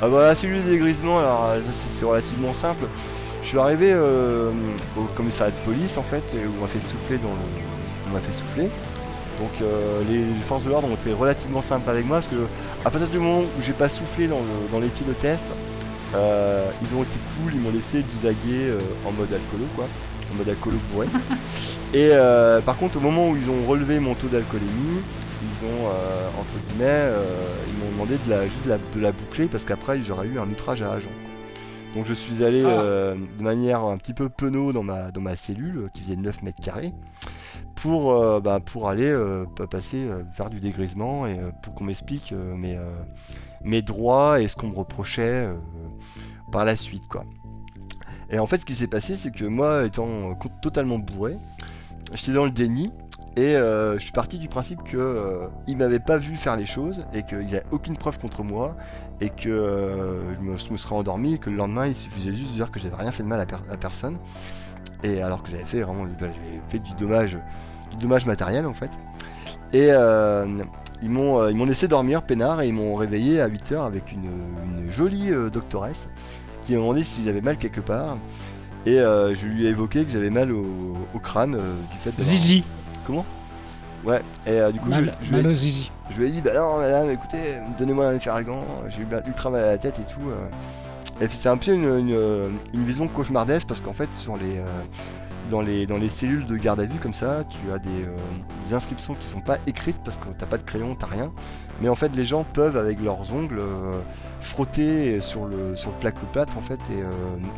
Ah 0.00 0.08
bah 0.08 0.22
la 0.22 0.34
cellule 0.34 0.64
de 0.64 0.70
dégrisement, 0.70 1.18
alors 1.18 1.52
c'est 1.98 2.06
relativement 2.06 2.54
simple. 2.54 2.84
Je 3.42 3.48
suis 3.48 3.58
arrivé 3.58 3.90
euh, 3.92 4.50
au 4.96 5.02
commissariat 5.14 5.52
de 5.52 5.70
police 5.70 5.98
en 5.98 6.02
fait, 6.02 6.22
et 6.34 6.46
où 6.46 6.52
on 6.58 6.62
m'a 6.62 6.68
fait 6.68 6.80
souffler 6.80 7.18
dans 7.18 7.28
le. 7.28 7.60
On 8.08 8.14
m'a 8.14 8.20
fait 8.20 8.32
souffler. 8.32 8.64
Donc 9.40 9.50
euh, 9.62 10.00
les 10.10 10.24
forces 10.44 10.64
de 10.64 10.70
l'ordre 10.70 10.88
ont 10.90 10.94
été 10.94 11.12
relativement 11.12 11.60
simples 11.62 11.88
avec 11.90 12.06
moi 12.06 12.16
parce 12.16 12.28
que 12.28 12.46
à 12.86 12.90
partir 12.90 13.08
du 13.08 13.18
moment 13.18 13.40
où 13.40 13.62
j'ai 13.62 13.72
pas 13.74 13.90
soufflé 13.90 14.26
dans 14.26 14.36
le- 14.38 14.72
dans 14.72 14.80
l'étude 14.80 15.06
de 15.08 15.12
test, 15.12 15.44
euh, 16.14 16.64
ils 16.82 16.96
ont 16.96 17.02
été 17.02 17.18
cool, 17.42 17.52
ils 17.54 17.60
m'ont 17.60 17.70
laissé 17.72 18.02
divaguer 18.02 18.72
en 19.06 19.12
mode 19.12 19.28
alcoolo 19.32 19.64
quoi, 19.76 19.84
en 20.32 20.36
mode 20.38 20.48
alcoolo 20.48 20.76
bourré. 20.92 21.06
Et 21.92 22.10
euh, 22.12 22.60
par 22.60 22.76
contre 22.76 22.98
au 22.98 23.00
moment 23.00 23.30
où 23.30 23.36
ils 23.36 23.50
ont 23.50 23.66
relevé 23.66 23.98
mon 23.98 24.14
taux 24.14 24.28
d'alcoolémie, 24.28 25.00
ils 25.42 25.66
ont 25.66 25.88
euh, 25.88 26.28
entre 26.38 26.68
guillemets, 26.68 26.84
euh, 26.88 27.24
ils 27.68 27.78
m'ont 27.84 27.90
demandé 27.92 28.16
de 28.24 28.30
la, 28.30 28.44
juste 28.44 28.64
de 28.64 28.70
la, 28.70 28.78
de 28.78 29.00
la 29.00 29.12
boucler 29.12 29.46
parce 29.46 29.64
qu'après 29.64 30.00
j'aurais 30.02 30.28
eu 30.28 30.38
un 30.38 30.48
outrage 30.48 30.82
à 30.82 30.92
agent. 30.92 31.10
Donc 31.96 32.06
je 32.06 32.14
suis 32.14 32.44
allé 32.44 32.62
Ah. 32.64 33.14
de 33.38 33.42
manière 33.42 33.80
un 33.82 33.96
petit 33.98 34.14
peu 34.14 34.28
penaud 34.28 34.72
dans 34.72 34.84
ma, 34.84 35.10
dans 35.10 35.20
ma 35.20 35.34
cellule 35.34 35.88
qui 35.92 36.02
faisait 36.02 36.14
9 36.16 36.42
mètres 36.44 36.62
carrés 36.62 36.92
pour, 37.74 38.40
bah, 38.40 38.60
pour 38.64 38.88
aller 38.88 39.12
pa- 39.56 39.66
passer 39.66 40.06
vers 40.36 40.50
du 40.50 40.60
dégrisement 40.60 41.26
et 41.26 41.36
pour 41.64 41.74
qu'on 41.74 41.82
m'explique 41.84 42.32
mes, 42.32 42.78
mes 43.64 43.82
droits 43.82 44.40
et 44.40 44.46
ce 44.46 44.54
qu'on 44.54 44.68
me 44.68 44.76
reprochait 44.76 45.48
par 46.52 46.64
la 46.64 46.76
suite 46.76 47.08
quoi. 47.08 47.24
Et 48.30 48.38
en 48.38 48.46
fait 48.46 48.58
ce 48.58 48.66
qui 48.66 48.74
s'est 48.74 48.86
passé 48.86 49.16
c'est 49.16 49.30
que 49.30 49.44
moi 49.44 49.84
étant 49.84 50.34
totalement 50.62 50.98
bourré, 50.98 51.36
j'étais 52.14 52.32
dans 52.32 52.44
le 52.44 52.50
déni 52.50 52.90
et 53.36 53.56
euh, 53.56 53.94
je 53.94 54.00
suis 54.00 54.12
parti 54.12 54.38
du 54.38 54.48
principe 54.48 54.82
que 54.82 54.96
euh, 54.96 55.46
ils 55.68 55.76
m'avaient 55.76 56.00
pas 56.00 56.18
vu 56.18 56.34
faire 56.36 56.56
les 56.56 56.66
choses 56.66 57.04
et 57.14 57.22
qu'il 57.22 57.38
n'y 57.38 57.54
avait 57.54 57.64
aucune 57.70 57.96
preuve 57.96 58.18
contre 58.18 58.42
moi 58.42 58.76
et 59.20 59.30
que 59.30 59.48
euh, 59.48 60.34
je, 60.34 60.40
me, 60.40 60.76
serais 60.76 60.96
endormi 60.96 61.34
et 61.34 61.38
que 61.38 61.48
le 61.48 61.56
lendemain 61.56 61.86
il 61.86 61.96
suffisait 61.96 62.32
juste 62.32 62.50
de 62.50 62.54
dire 62.54 62.72
que 62.72 62.80
j'avais 62.80 62.96
rien 62.96 63.12
fait 63.12 63.22
de 63.22 63.28
mal 63.28 63.40
à, 63.40 63.46
per- 63.46 63.56
à 63.70 63.76
personne. 63.76 64.18
Et 65.04 65.22
alors 65.22 65.42
que 65.42 65.50
j'avais 65.50 65.64
fait 65.64 65.82
vraiment 65.82 66.04
bah, 66.20 66.26
fait 66.68 66.80
du 66.80 66.92
dommage 66.94 67.38
du 67.92 67.96
dommage 67.98 68.26
matériel 68.26 68.66
en 68.66 68.74
fait. 68.74 68.90
Et 69.72 69.88
euh, 69.90 70.64
ils 71.00 71.08
m'ont 71.08 71.64
laissé 71.64 71.86
dormir 71.86 72.22
peinard 72.22 72.62
et 72.62 72.68
ils 72.68 72.74
m'ont 72.74 72.96
réveillé 72.96 73.40
à 73.40 73.48
8h 73.48 73.86
avec 73.86 74.10
une, 74.12 74.90
jolie 74.90 75.30
doctoresse 75.52 76.08
qui 76.70 76.76
m'a 76.76 76.82
demandé 76.82 77.02
si 77.04 77.24
j'avais 77.24 77.40
mal 77.40 77.56
quelque 77.58 77.80
part 77.80 78.16
et 78.86 78.98
euh, 79.00 79.34
je 79.34 79.46
lui 79.46 79.66
ai 79.66 79.70
évoqué 79.70 80.04
que 80.04 80.10
j'avais 80.12 80.30
mal 80.30 80.52
au, 80.52 80.64
au 81.14 81.18
crâne 81.18 81.56
euh, 81.56 81.74
du 81.92 81.98
fait 81.98 82.10
d'avoir- 82.10 82.26
Zizi. 82.28 82.64
Ouais, 84.04 84.22
et 84.46 84.52
euh, 84.52 84.70
du 84.72 84.78
coup, 84.80 84.88
Mal, 84.88 85.14
je, 85.20 85.26
je 85.26 85.30
lui 85.32 85.38
ai- 85.38 85.42
mal 85.42 85.50
au 85.50 85.54
zizi. 85.54 85.90
je 86.10 86.18
lui 86.18 86.28
ai 86.28 86.30
dit, 86.30 86.40
bah 86.40 86.52
non, 86.54 86.78
madame, 86.78 87.10
écoutez, 87.10 87.56
donnez-moi 87.78 88.06
un 88.06 88.18
ferragan, 88.18 88.60
j'ai 88.88 89.02
eu 89.02 89.06
ultra 89.26 89.50
mal 89.50 89.64
à 89.64 89.66
la 89.72 89.78
tête 89.78 89.98
et 89.98 90.10
tout. 90.10 90.20
Et 91.20 91.26
c'était 91.28 91.48
un 91.50 91.58
peu 91.58 91.72
une, 91.74 91.84
une, 91.84 92.50
une 92.72 92.84
vision 92.86 93.06
cauchemardesque 93.08 93.66
parce 93.66 93.80
qu'en 93.80 93.92
fait, 93.92 94.08
sur 94.14 94.36
les, 94.38 94.58
dans, 95.50 95.60
les, 95.60 95.86
dans 95.86 95.98
les 95.98 96.08
cellules 96.08 96.46
de 96.46 96.56
garde 96.56 96.80
à 96.80 96.84
vue 96.84 96.98
comme 96.98 97.12
ça, 97.12 97.44
tu 97.44 97.58
as 97.72 97.78
des, 97.78 97.88
euh, 97.88 98.16
des 98.66 98.74
inscriptions 98.74 99.14
qui 99.14 99.26
sont 99.26 99.40
pas 99.40 99.58
écrites 99.66 99.98
parce 100.04 100.16
que 100.16 100.28
t'as 100.38 100.46
pas 100.46 100.56
de 100.56 100.62
crayon, 100.62 100.96
t'as 100.98 101.06
rien. 101.06 101.30
Mais 101.82 101.88
en 101.88 101.96
fait, 101.96 102.14
les 102.14 102.24
gens 102.24 102.44
peuvent 102.44 102.76
avec 102.76 103.00
leurs 103.00 103.32
ongles 103.32 103.58
euh, 103.58 103.92
frotter 104.40 105.20
sur 105.20 105.46
le, 105.46 105.76
sur 105.76 105.90
le 105.90 105.96
plaque-plâtre 105.96 106.56
en 106.56 106.62
fait 106.62 106.80
et, 106.90 107.02
euh, 107.02 107.10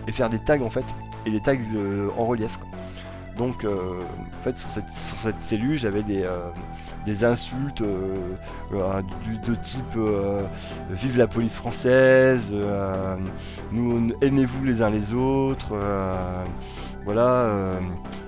et 0.08 0.12
faire 0.12 0.30
des 0.30 0.40
tags 0.40 0.62
en 0.62 0.70
fait 0.70 0.84
et 1.26 1.30
des 1.30 1.40
tags 1.40 1.56
en 2.18 2.24
relief. 2.24 2.56
quoi. 2.56 2.68
Donc, 3.36 3.64
en 3.64 4.42
fait, 4.44 4.58
sur 4.58 4.70
cette, 4.70 4.92
sur 4.92 5.16
cette 5.16 5.42
cellule, 5.42 5.76
j'avais 5.78 6.02
des, 6.02 6.28
des 7.06 7.24
insultes 7.24 7.82
du, 7.82 9.38
de 9.38 9.54
type 9.54 9.96
Vive 10.90 11.16
la 11.16 11.26
police 11.26 11.54
française, 11.54 12.54
nous 13.72 14.12
aimez-vous 14.20 14.64
les 14.64 14.82
uns 14.82 14.90
les 14.90 15.14
autres, 15.14 15.74
voilà, 17.04 17.26
euh, 17.28 17.78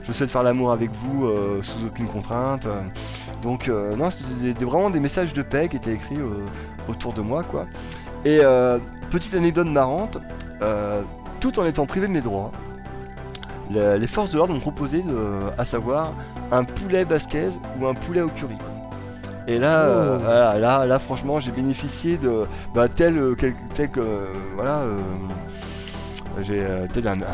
je 0.03 0.13
souhaite 0.13 0.31
faire 0.31 0.43
l'amour 0.43 0.73
avec 0.73 0.91
vous 0.93 1.27
euh, 1.27 1.61
sous 1.63 1.87
aucune 1.87 2.09
contrainte. 2.09 2.67
Donc, 3.43 3.69
euh, 3.69 3.95
non, 3.97 4.09
c'était 4.11 4.65
vraiment 4.65 4.91
des 4.91 5.01
messages 5.01 5.33
de 5.33 5.43
paix 5.43 5.69
qui 5.69 5.77
étaient 5.77 5.93
écrits 5.95 6.19
autour 6.89 7.13
de 7.13 7.21
moi, 7.21 7.43
quoi. 7.43 7.67
Et 8.25 8.41
euh, 8.43 8.79
petite 9.11 9.35
anecdote 9.35 9.67
marrante, 9.69 10.19
tout 11.41 11.59
en 11.59 11.67
étant 11.67 11.85
privé 11.87 12.07
de 12.07 12.13
mes 12.13 12.21
droits, 12.23 12.51
le- 13.71 13.97
les 13.97 14.07
forces 14.07 14.31
de 14.31 14.37
l'ordre 14.39 14.55
m'ont 14.55 14.61
proposé, 14.61 15.03
de, 15.03 15.15
à 15.59 15.65
savoir, 15.65 16.13
un 16.53 16.65
poulet 16.65 17.05
basquez 17.05 17.49
ou 17.81 17.87
un 17.87 17.95
poulet 17.95 18.21
au 18.23 18.29
curry. 18.29 18.57
Et 19.47 19.59
là, 19.59 19.81
euh, 19.81 20.17
Oh. 20.19 20.23
voilà, 20.25 20.59
là, 20.59 20.87
là, 20.87 20.99
franchement, 20.99 21.39
j'ai 21.39 21.51
bénéficié 21.53 22.17
de 22.17 22.47
bah, 22.75 22.89
tel, 22.89 23.21
quel, 23.39 23.55
tel 23.75 23.91
que, 23.91 24.01
euh, 24.01 24.25
voilà, 24.55 24.79
euh, 24.79 24.97
j'ai 26.41 26.65
tel 26.95 27.09
un, 27.09 27.21
un- 27.21 27.25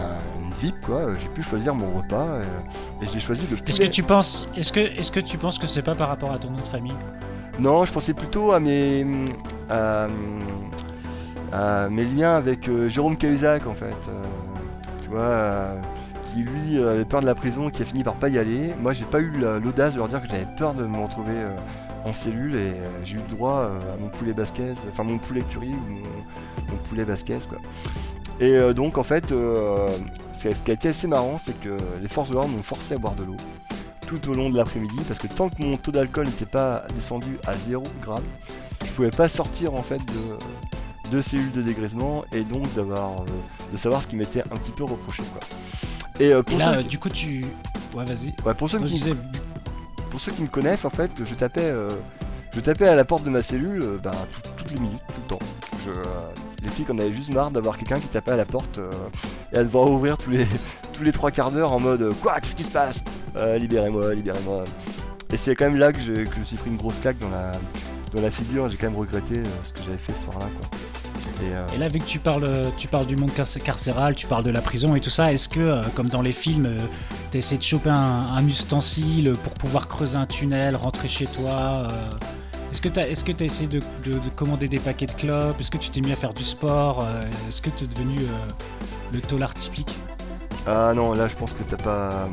quoi. 0.87 1.15
J'ai 1.19 1.29
pu 1.29 1.43
choisir 1.43 1.75
mon 1.75 1.91
repas 1.99 2.27
euh, 2.27 2.45
et, 3.03 3.07
j'ai 3.07 3.21
choisi 3.21 3.43
le. 3.51 3.57
Est-ce 3.67 3.81
que 3.81 3.87
tu 3.87 4.03
penses, 4.03 4.47
est-ce 4.57 4.73
que, 4.73 4.81
est-ce 4.81 5.11
que 5.11 5.21
tu 5.21 5.39
penses 5.39 5.59
que 5.59 5.67
c'est 5.67 5.83
pas 5.83 5.95
par 5.95 6.09
rapport 6.09 6.33
à 6.33 6.39
ton 6.39 6.51
nom 6.51 6.59
de 6.59 6.63
famille? 6.63 6.95
Non, 7.59 7.85
je 7.85 7.93
pensais 7.93 8.15
plutôt 8.15 8.53
à 8.53 8.61
mes, 8.61 9.05
à, 9.69 10.07
à 11.53 11.89
mes 11.89 12.05
liens 12.05 12.37
avec 12.37 12.69
euh, 12.69 12.89
Jérôme 12.89 13.17
Cahuzac 13.17 13.67
en 13.67 13.75
fait. 13.75 13.87
Euh, 14.09 14.25
tu 15.03 15.09
vois, 15.09 15.21
euh, 15.21 15.75
qui 16.33 16.43
lui 16.43 16.83
avait 16.83 17.05
peur 17.05 17.21
de 17.21 17.27
la 17.27 17.35
prison, 17.35 17.71
qui 17.71 17.83
a 17.83 17.85
fini 17.85 18.03
par 18.05 18.15
pas 18.15 18.29
y 18.29 18.39
aller. 18.39 18.73
Moi, 18.81 18.93
j'ai 18.93 19.05
pas 19.05 19.19
eu 19.21 19.33
la- 19.41 19.59
l'audace 19.59 19.95
de 19.95 19.99
leur 19.99 20.09
dire 20.09 20.23
que 20.23 20.29
j'avais 20.29 20.47
peur 20.57 20.75
de 20.75 20.85
me 20.87 21.03
retrouver 21.03 21.35
en 22.05 22.15
cellule 22.15 22.55
et 22.57 22.73
j'ai 23.05 23.17
eu 23.17 23.21
le 23.29 23.35
droit 23.37 23.65
à 23.65 24.01
mon 24.01 24.09
poulet 24.09 24.33
basquez, 24.33 24.73
enfin 24.91 25.03
mon 25.03 25.19
poulet 25.19 25.43
curry 25.43 25.69
ou 25.69 25.91
mon, 25.93 26.01
mon 26.73 26.77
poulet 26.89 27.05
basquez 27.05 27.39
quoi. 27.49 27.59
Et 28.39 28.73
donc 28.73 28.97
en 28.97 29.03
fait, 29.03 29.33
euh, 29.33 29.87
ce 30.43 30.63
qui 30.63 30.71
a 30.71 30.75
été 30.75 30.89
assez 30.89 31.07
marrant, 31.07 31.39
c'est 31.39 31.59
que 31.61 31.77
les 32.01 32.09
forces 32.09 32.29
de 32.31 32.35
l'ordre 32.35 32.51
m'ont 32.51 32.63
forcé 32.63 32.95
à 32.95 32.99
boire 32.99 33.15
de 33.15 33.25
l'eau 33.25 33.37
tout 34.07 34.29
au 34.29 34.35
long 34.35 34.51
de 34.51 34.57
l'après-midi 34.57 34.97
parce 35.07 35.21
que 35.21 35.29
tant 35.29 35.49
que 35.51 35.63
mon 35.63 35.77
taux 35.77 35.93
d'alcool 35.93 36.27
n'était 36.27 36.45
pas 36.47 36.83
descendu 36.97 37.39
à 37.47 37.57
0 37.57 37.83
gramme, 38.03 38.25
je 38.85 38.91
pouvais 38.93 39.11
pas 39.11 39.29
sortir 39.29 39.75
en 39.75 39.83
fait 39.85 39.99
de, 39.99 41.11
de 41.17 41.23
cellules 41.23 41.53
de 41.53 41.63
dégrisement 41.63 42.25
et 42.33 42.41
donc 42.43 42.73
d'avoir 42.75 43.21
euh, 43.23 43.25
de 43.73 43.77
savoir 43.77 44.03
ce 44.03 44.09
qui 44.09 44.17
m'était 44.17 44.41
un 44.43 44.57
petit 44.57 44.73
peu 44.73 44.83
reproché 44.85 45.23
quoi. 45.33 45.41
Et, 46.19 46.33
euh, 46.33 46.41
Et 46.41 46.43
pour, 46.43 46.59
là, 46.59 46.73
ceux 46.79 46.85
euh, 46.85 46.89
du 46.89 46.99
coup, 46.99 47.09
tu. 47.09 47.45
Ouais, 47.95 48.05
vas-y. 48.05 48.35
qui, 48.35 48.43
ouais, 48.45 48.55
pour, 48.55 48.69
ceux 48.69 48.79
Moi, 48.79 48.89
qui, 48.89 48.95
disais, 48.95 49.15
pour 50.11 50.19
ceux 50.21 50.33
qui 50.33 50.43
me 50.43 50.49
connaissent 50.49 50.85
en 50.85 50.91
fait, 50.91 51.11
je 51.25 51.35
tapais 51.35 51.61
euh, 51.63 51.89
je 52.53 52.61
tapais 52.61 52.89
à 52.89 52.97
la 52.97 53.05
porte 53.05 53.23
de 53.25 53.31
ma 53.31 53.43
cellule 53.45 54.01
bah, 54.03 54.11
tout- 54.33 54.51
toutes 54.57 54.71
les 54.73 54.81
minutes, 54.81 55.01
tout 55.09 55.21
le 55.23 55.29
temps. 55.29 55.45
Je, 55.85 55.91
les 56.65 56.69
flics 56.69 56.91
en 56.91 56.99
avaient 56.99 57.13
juste 57.13 57.33
marre 57.33 57.53
d'avoir 57.53 57.79
quelqu'un 57.79 58.01
qui 58.01 58.09
tapait 58.09 58.33
à 58.33 58.37
la 58.37 58.45
porte 58.45 58.81
et 59.53 59.57
à 59.59 59.63
devoir 59.65 59.91
ouvrir 59.91 60.17
tous 60.17 60.31
les 60.31 60.47
tous 60.93 61.03
les 61.03 61.13
trois 61.13 61.31
quarts 61.31 61.51
d'heure 61.51 61.73
en 61.73 61.81
mode 61.81 62.13
quoi 62.23 62.39
qu'est-ce 62.41 62.55
qui 62.57 62.65
se 62.65 62.71
passe? 62.71 63.03
Euh, 63.37 63.57
Libérez-moi, 63.59 64.15
libérez-moi. 64.15 64.65
Et 65.33 65.37
c'est 65.37 65.55
quand 65.55 65.67
même 65.67 65.79
là 65.79 65.93
que, 65.93 66.01
j'ai- 66.01 66.25
que 66.25 66.35
je 66.35 66.41
me 66.41 66.45
suis 66.45 66.57
pris 66.57 66.71
une 66.71 66.77
grosse 66.77 66.99
claque 67.01 67.19
dans 67.19 67.31
la 67.31 67.53
dans 68.13 68.21
la 68.21 68.31
figure. 68.33 68.69
J'ai 68.69 68.77
quand 68.77 68.89
même 68.89 68.99
regretté 68.99 69.39
euh, 69.39 69.45
ce 69.65 69.73
que 69.73 69.85
j'avais 69.87 69.97
fait 69.97 70.13
ce 70.17 70.25
soir-là 70.25 70.47
quoi. 70.59 70.69
Et, 71.43 71.53
euh, 71.55 71.79
là, 71.79 71.89
vu 71.89 72.01
que 72.01 72.05
tu 72.05 72.19
parles, 72.19 72.49
tu 72.77 72.87
parles 72.89 73.07
du 73.07 73.17
monde 73.17 73.31
carcé- 73.31 73.61
carcéral, 73.61 74.15
tu 74.15 74.27
parles 74.27 74.45
de 74.45 74.51
la 74.51 74.61
prison 74.61 74.95
et 74.97 75.01
tout 75.01 75.09
ça, 75.11 75.33
est-ce 75.33 75.49
que, 75.49 75.81
comme 75.95 76.09
dans 76.09 76.21
les 76.23 76.33
films, 76.33 76.69
t'as 77.31 77.39
essayé 77.39 77.57
de 77.59 77.63
choper 77.63 77.89
un, 77.91 78.47
ustensile 78.47 79.33
pour 79.43 79.53
pouvoir 79.55 79.87
creuser 79.89 80.17
un 80.17 80.27
tunnel, 80.27 80.77
rentrer 80.77 81.09
chez 81.09 81.27
toi 81.27 81.89
Est-ce 82.73 82.81
que 82.81 83.01
est-ce 83.01 83.25
que 83.25 83.33
t'as 83.33 83.45
essayé 83.45 83.69
de, 83.69 83.81
de- 84.05 84.13
de 84.19 84.29
commander 84.37 84.69
des 84.69 84.79
paquets 84.79 85.07
de 85.07 85.13
clopes? 85.13 85.59
Est-ce 85.61 85.71
que 85.71 85.79
tu 85.79 85.91
t'es 85.91 86.01
mis 86.01 86.13
à 86.13 86.17
faire 86.17 86.33
du 86.33 86.45
sport? 86.45 87.01
Euh, 87.03 87.23
Est-ce 87.49 87.61
que 87.63 87.71
t'es 87.71 87.87
devenu 87.87 88.19
euh, 88.21 88.27
le 89.13 89.21
tolard 89.21 89.55
typique? 89.55 89.93
Ah 90.67 90.93
non, 90.95 91.15
là 91.15 91.27
je 91.27 91.35
pense 91.35 91.53
que 91.53 91.63
t'as 91.69 91.83
pas, 91.83 92.29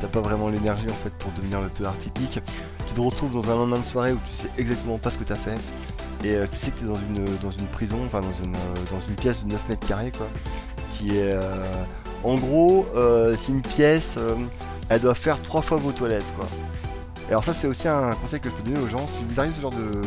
t'as 0.00 0.08
pas 0.08 0.20
vraiment 0.20 0.48
l'énergie 0.48 0.86
en 0.90 0.94
fait 0.94 1.10
pour 1.14 1.30
devenir 1.32 1.60
le 1.62 1.68
théâtre 1.70 1.96
typique. 1.98 2.40
Tu 2.88 2.94
te 2.94 3.00
retrouves 3.00 3.32
dans 3.32 3.50
un 3.50 3.54
lendemain 3.54 3.78
de 3.78 3.84
soirée 3.84 4.12
où 4.12 4.18
tu 4.30 4.42
sais 4.42 4.50
exactement 4.58 4.98
pas 4.98 5.10
ce 5.10 5.18
que 5.18 5.24
t'as 5.24 5.36
fait. 5.36 5.56
Et 6.24 6.34
euh, 6.34 6.46
tu 6.52 6.58
sais 6.58 6.70
que 6.72 6.80
t'es 6.80 6.86
dans 6.86 6.96
une, 6.96 7.24
dans 7.42 7.50
une 7.52 7.66
prison, 7.68 7.98
enfin 8.04 8.20
dans 8.20 8.44
une, 8.44 8.54
euh, 8.56 8.58
dans 8.90 9.00
une 9.08 9.14
pièce 9.14 9.44
de 9.44 9.52
9 9.52 9.68
mètres 9.68 9.86
carrés 9.86 10.12
quoi. 10.16 10.26
Qui 10.98 11.10
est. 11.16 11.32
euh, 11.32 11.64
en 12.24 12.34
gros, 12.34 12.84
euh, 12.96 13.36
c'est 13.40 13.52
une 13.52 13.62
pièce, 13.62 14.16
euh, 14.18 14.34
elle 14.88 15.00
doit 15.00 15.14
faire 15.14 15.40
trois 15.40 15.62
fois 15.62 15.76
vos 15.78 15.92
toilettes 15.92 16.26
quoi. 16.36 16.46
Alors 17.30 17.44
ça 17.44 17.52
c'est 17.52 17.66
aussi 17.66 17.86
un 17.88 18.12
conseil 18.12 18.40
que 18.40 18.48
je 18.48 18.54
peux 18.54 18.62
donner 18.62 18.80
aux 18.80 18.88
gens, 18.88 19.06
si 19.06 19.22
vous 19.22 19.38
arrivez 19.38 19.54
ce 19.54 19.60
genre 19.60 19.72
de, 19.72 20.00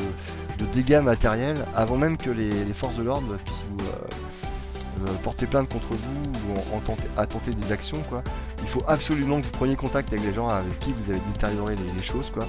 de 0.57 0.65
dégâts 0.73 1.01
matériels, 1.03 1.57
avant 1.75 1.95
même 1.95 2.17
que 2.17 2.31
les, 2.31 2.51
forces 2.73 2.95
de 2.95 3.03
l'ordre 3.03 3.37
puissent 3.45 3.63
vous, 3.69 3.79
euh, 3.79 5.07
euh, 5.07 5.13
porter 5.23 5.45
plainte 5.45 5.69
contre 5.69 5.89
vous 5.89 6.31
ou 6.49 6.75
en, 6.75 6.81
à 7.21 7.27
tenter 7.27 7.51
des 7.51 7.71
actions 7.71 8.01
quoi. 8.09 8.23
Il 8.63 8.69
faut 8.69 8.83
absolument 8.87 9.39
que 9.39 9.45
vous 9.45 9.51
preniez 9.51 9.75
contact 9.75 10.11
avec 10.11 10.25
les 10.25 10.33
gens 10.33 10.47
avec 10.47 10.79
qui 10.79 10.93
vous 10.93 11.11
avez 11.11 11.21
détérioré 11.31 11.75
les, 11.75 12.03
choses 12.03 12.31
quoi, 12.33 12.47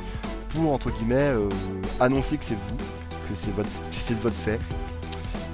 pour 0.55 0.73
entre 0.73 0.91
guillemets 0.91 1.21
euh, 1.21 1.49
annoncer 2.01 2.39
que 2.39 2.45
c'est 2.45 2.55
vous, 2.55 2.77
que 3.29 3.35
c'est 3.35 3.55
votre, 3.55 3.69
c'est 3.93 4.15
de 4.15 4.21
votre 4.21 4.37
fait, 4.37 4.61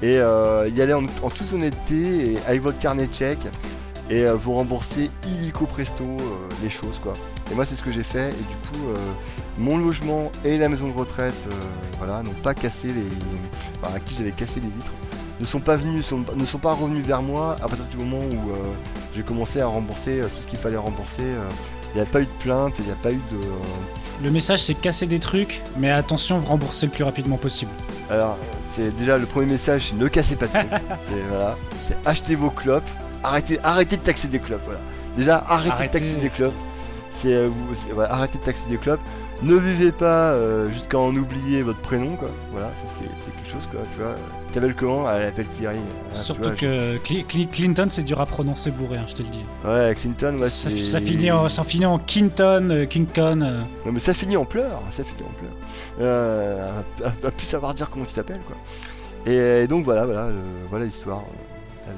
et 0.00 0.14
y 0.14 0.80
aller 0.80 0.92
en, 0.92 1.06
toute 1.06 1.52
honnêteté 1.52 2.34
et 2.34 2.38
avec 2.46 2.62
votre 2.62 2.78
carnet 2.78 3.08
de 3.08 3.14
chèques 3.14 3.48
et 4.10 4.26
vous 4.30 4.54
rembourser 4.54 5.10
illico 5.26 5.66
presto 5.66 6.04
les 6.62 6.70
choses 6.70 7.00
quoi. 7.02 7.14
Et 7.50 7.54
moi 7.54 7.64
c'est 7.66 7.74
ce 7.76 7.82
que 7.82 7.90
j'ai 7.90 8.04
fait 8.04 8.28
et 8.30 8.32
du 8.32 8.56
coup 8.78 8.88
euh, 8.88 8.96
mon 9.58 9.78
logement 9.78 10.30
et 10.44 10.58
la 10.58 10.68
maison 10.68 10.88
de 10.88 10.96
retraite 10.96 11.34
euh, 11.46 11.54
voilà 11.98 12.22
n'ont 12.22 12.32
pas 12.42 12.54
cassé 12.54 12.88
les, 12.88 13.04
enfin, 13.82 13.94
à 13.96 14.00
qui 14.00 14.14
j'avais 14.14 14.32
cassé 14.32 14.54
les 14.56 14.68
vitres 14.68 14.92
ne 15.40 15.44
sont 15.44 15.60
pas 15.60 15.76
venus, 15.76 16.04
sont- 16.04 16.24
ne 16.34 16.44
sont 16.44 16.58
pas 16.58 16.72
revenus 16.74 17.06
vers 17.06 17.22
moi 17.22 17.54
à 17.62 17.68
partir 17.68 17.84
du 17.86 17.96
moment 18.04 18.18
où 18.18 18.50
euh, 18.50 18.54
j'ai 19.14 19.22
commencé 19.22 19.60
à 19.60 19.66
rembourser 19.68 20.20
tout 20.34 20.42
ce 20.42 20.46
qu'il 20.48 20.58
fallait 20.58 20.76
rembourser. 20.76 21.22
Il 21.94 21.96
n'y 21.96 22.00
a 22.02 22.06
pas 22.06 22.20
eu 22.20 22.24
de 22.24 22.42
plainte, 22.42 22.74
il 22.80 22.84
n'y 22.86 22.90
a 22.90 22.96
pas 22.96 23.12
eu 23.12 23.20
de. 23.30 23.38
Le 24.24 24.30
message, 24.32 24.64
c'est 24.64 24.74
casser 24.74 25.06
des 25.06 25.20
trucs, 25.20 25.62
mais 25.76 25.90
attention, 25.92 26.40
rembourser 26.40 26.86
le 26.86 26.92
plus 26.92 27.04
rapidement 27.04 27.36
possible. 27.36 27.70
Alors, 28.10 28.36
c'est 28.74 28.90
déjà 28.98 29.16
le 29.16 29.26
premier 29.26 29.46
message, 29.52 29.90
c'est 29.90 29.96
ne 29.96 30.08
cassez 30.08 30.34
pas 30.34 30.46
de 30.48 30.52
trucs. 30.52 30.70
c'est 31.08 31.22
voilà, 31.30 31.56
achetez 32.04 32.34
vos 32.34 32.50
clopes, 32.50 32.82
arrêtez, 33.22 33.60
arrêtez 33.62 33.96
de 33.96 34.02
taxer 34.02 34.26
des 34.26 34.40
clopes. 34.40 34.62
Voilà. 34.64 34.80
Déjà, 35.16 35.38
arrêtez, 35.48 35.70
Arrêtez. 35.70 36.00
de 36.00 36.04
taxer 36.04 36.20
des 36.20 36.30
clopes. 36.30 36.54
C'est 37.18 37.34
euh, 37.34 37.48
voilà, 37.94 38.12
arrêtez 38.14 38.38
de 38.38 38.44
taxer 38.44 38.68
des 38.68 38.76
clopes. 38.78 39.00
Ne 39.42 39.56
buvez 39.58 39.92
pas 39.92 40.32
euh, 40.32 40.68
jusqu'à 40.70 40.98
en 40.98 41.14
oublier 41.14 41.62
votre 41.62 41.78
prénom, 41.78 42.16
quoi. 42.16 42.28
Voilà, 42.52 42.70
c'est 42.98 43.30
quelque 43.32 43.48
chose, 43.50 43.68
quoi. 43.70 43.80
Tu 43.94 44.00
vois, 44.02 44.14
t'appelles 44.52 44.74
comment 44.74 45.08
Elle 45.10 45.26
appelle 45.28 45.46
Thierry. 45.56 45.78
Tu 46.16 46.22
Surtout 46.24 46.42
vois, 46.42 46.52
que 46.52 46.96
Cli- 46.98 47.24
Cli- 47.24 47.48
Clinton, 47.48 47.86
c'est 47.90 48.02
dur 48.02 48.20
à 48.20 48.26
prononcer 48.26 48.72
bourré, 48.72 48.98
hein, 48.98 49.04
je 49.06 49.14
te 49.14 49.22
le 49.22 49.28
dis. 49.28 49.44
Ouais, 49.64 49.94
Clinton, 50.00 50.38
ouais, 50.40 50.48
ça, 50.48 50.98
finit 51.00 51.30
en, 51.30 51.48
ça 51.48 51.62
finit 51.62 51.86
en 51.86 51.98
Kinton, 51.98 52.68
euh, 52.70 52.84
Kinkon. 52.86 53.40
euh. 53.42 53.60
Non 53.86 53.92
mais 53.92 54.00
ça 54.00 54.12
finit 54.14 54.36
en 54.36 54.44
pleurs, 54.44 54.82
ça 54.90 55.04
finit 55.04 55.22
en 55.22 55.32
pleurs. 55.38 55.52
Euh, 56.00 56.70
à, 57.04 57.26
à 57.26 57.30
plus 57.30 57.46
savoir 57.46 57.74
dire 57.74 57.90
comment 57.90 58.04
tu 58.06 58.14
t'appelles 58.14 58.40
quoi. 58.46 58.56
Et, 59.32 59.66
donc 59.68 59.84
voilà, 59.84 60.04
voilà, 60.04 60.28
le- 60.28 60.34
voilà 60.70 60.84
l'histoire. 60.84 61.22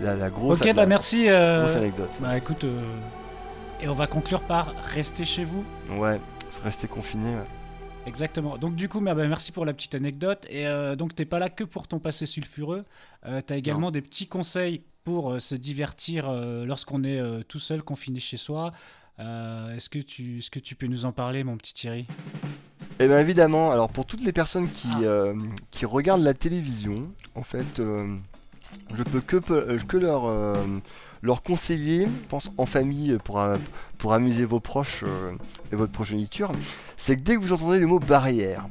La, 0.02 0.14
la 0.14 0.28
grosse, 0.30 0.60
Ok, 0.60 0.72
bah 0.74 0.86
merci. 0.86 1.24
grosse 1.24 1.76
anecdote. 1.76 2.10
Bah 2.20 2.36
écoute, 2.36 2.64
et 3.82 3.88
on 3.88 3.92
va 3.94 4.06
conclure 4.06 4.40
par 4.42 4.74
rester 4.94 5.24
chez 5.24 5.44
vous. 5.44 5.64
Ouais, 5.90 6.20
rester 6.62 6.86
confiné. 6.88 7.34
ouais. 7.36 7.44
Exactement. 8.06 8.56
Donc 8.56 8.74
du 8.76 8.88
coup, 8.88 9.00
merci 9.00 9.52
pour 9.52 9.64
la 9.66 9.72
petite 9.74 9.94
anecdote. 9.94 10.46
Et 10.48 10.66
euh, 10.66 10.96
donc 10.96 11.14
t'es 11.14 11.26
pas 11.26 11.38
là 11.38 11.50
que 11.50 11.64
pour 11.64 11.86
ton 11.86 11.98
passé 11.98 12.26
sulfureux. 12.26 12.84
Euh, 13.26 13.40
T'as 13.46 13.56
également 13.56 13.90
des 13.90 14.00
petits 14.00 14.26
conseils 14.26 14.82
pour 15.04 15.32
euh, 15.32 15.38
se 15.38 15.54
divertir 15.54 16.28
euh, 16.28 16.64
lorsqu'on 16.64 17.04
est 17.04 17.20
tout 17.48 17.58
seul, 17.58 17.82
confiné 17.82 18.18
chez 18.20 18.36
soi. 18.36 18.70
Est-ce 19.18 19.90
que 19.90 19.98
tu, 19.98 20.38
est-ce 20.38 20.50
que 20.50 20.58
tu 20.60 20.74
peux 20.74 20.86
nous 20.86 21.04
en 21.04 21.12
parler, 21.12 21.44
mon 21.44 21.58
petit 21.58 21.74
Thierry? 21.74 22.06
Et 22.98 23.06
bien 23.06 23.18
évidemment, 23.20 23.70
alors 23.70 23.90
pour 23.90 24.06
toutes 24.06 24.22
les 24.22 24.32
personnes 24.32 24.70
qui, 24.70 24.88
Ah. 24.90 25.32
qui 25.70 25.84
regardent 25.84 26.22
la 26.22 26.32
télévision, 26.32 27.12
en 27.34 27.42
fait, 27.42 27.82
je 28.94 29.02
peux 29.02 29.20
que, 29.20 29.40
euh, 29.50 29.78
que 29.86 29.96
leur, 29.96 30.28
euh, 30.28 30.54
leur 31.22 31.42
conseiller, 31.42 32.06
je 32.06 32.28
pense 32.28 32.50
en 32.58 32.66
famille 32.66 33.18
pour, 33.24 33.40
euh, 33.40 33.56
pour 33.98 34.12
amuser 34.12 34.44
vos 34.44 34.60
proches 34.60 35.04
euh, 35.04 35.32
et 35.72 35.76
votre 35.76 35.92
progéniture, 35.92 36.50
c'est 36.96 37.16
que 37.16 37.22
dès 37.22 37.36
que 37.36 37.40
vous 37.40 37.52
entendez 37.52 37.78
le 37.78 37.86
mot 37.86 37.98
barrière, 37.98 38.66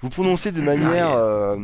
vous 0.00 0.08
prononcez 0.08 0.50
de 0.50 0.60
manière 0.60 1.12
euh, 1.12 1.56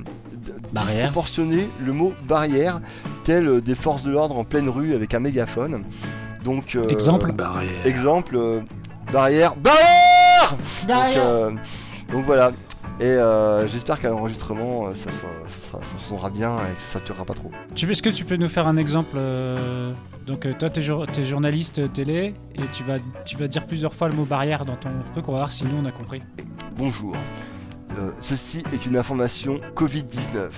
disproportionnée 0.72 1.68
le 1.84 1.92
mot 1.92 2.12
barrière, 2.26 2.80
tel 3.24 3.60
des 3.60 3.74
forces 3.74 4.02
de 4.02 4.10
l'ordre 4.10 4.38
en 4.38 4.44
pleine 4.44 4.68
rue 4.68 4.94
avec 4.94 5.12
un 5.14 5.18
mégaphone. 5.18 5.84
Donc, 6.44 6.76
euh, 6.76 6.84
Exemple 6.88 7.32
Barrière. 7.32 7.84
Exemple, 7.84 8.36
euh, 8.36 8.60
barrière, 9.12 9.56
barrière 9.56 10.56
donc, 10.86 11.16
euh, 11.16 11.50
donc 12.12 12.24
voilà. 12.24 12.52
Et 13.00 13.04
euh, 13.04 13.68
j'espère 13.68 14.00
qu'à 14.00 14.08
l'enregistrement, 14.08 14.88
euh, 14.88 14.94
ça, 14.94 15.10
sonnera 16.08 16.30
bien 16.30 16.56
et 16.56 16.74
que 16.74 16.80
ça 16.80 16.98
saturera 16.98 17.24
pas 17.24 17.34
trop. 17.34 17.50
Tu, 17.76 17.88
Est-ce 17.90 18.02
que 18.02 18.08
tu 18.08 18.24
peux 18.24 18.36
nous 18.36 18.48
faire 18.48 18.66
un 18.66 18.76
exemple 18.76 19.16
euh, 19.16 19.92
Donc 20.26 20.46
toi, 20.58 20.68
jour- 20.78 21.06
t'es 21.06 21.24
journaliste 21.24 21.92
télé 21.92 22.34
et 22.56 22.62
tu 22.72 22.82
vas, 22.82 22.96
tu 23.24 23.36
vas 23.36 23.46
dire 23.46 23.66
plusieurs 23.66 23.94
fois 23.94 24.08
le 24.08 24.14
mot 24.14 24.24
barrière 24.24 24.64
dans 24.64 24.76
ton 24.76 24.90
truc. 25.12 25.28
On 25.28 25.32
va 25.32 25.38
voir 25.38 25.52
si 25.52 25.64
nous 25.64 25.76
on 25.80 25.84
a 25.86 25.92
compris. 25.92 26.22
Bonjour. 26.76 27.14
Euh, 27.98 28.10
ceci 28.20 28.64
est 28.72 28.84
une 28.84 28.96
information 28.96 29.60
Covid-19. 29.76 30.48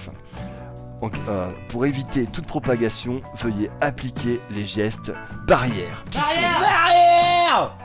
Donc, 1.02 1.12
euh, 1.28 1.48
pour 1.68 1.86
éviter 1.86 2.26
toute 2.26 2.46
propagation, 2.46 3.22
veuillez 3.38 3.70
appliquer 3.80 4.40
les 4.50 4.64
gestes 4.66 5.12
barrières. 5.46 6.04
Qui 6.10 6.18
sont- 6.18 6.40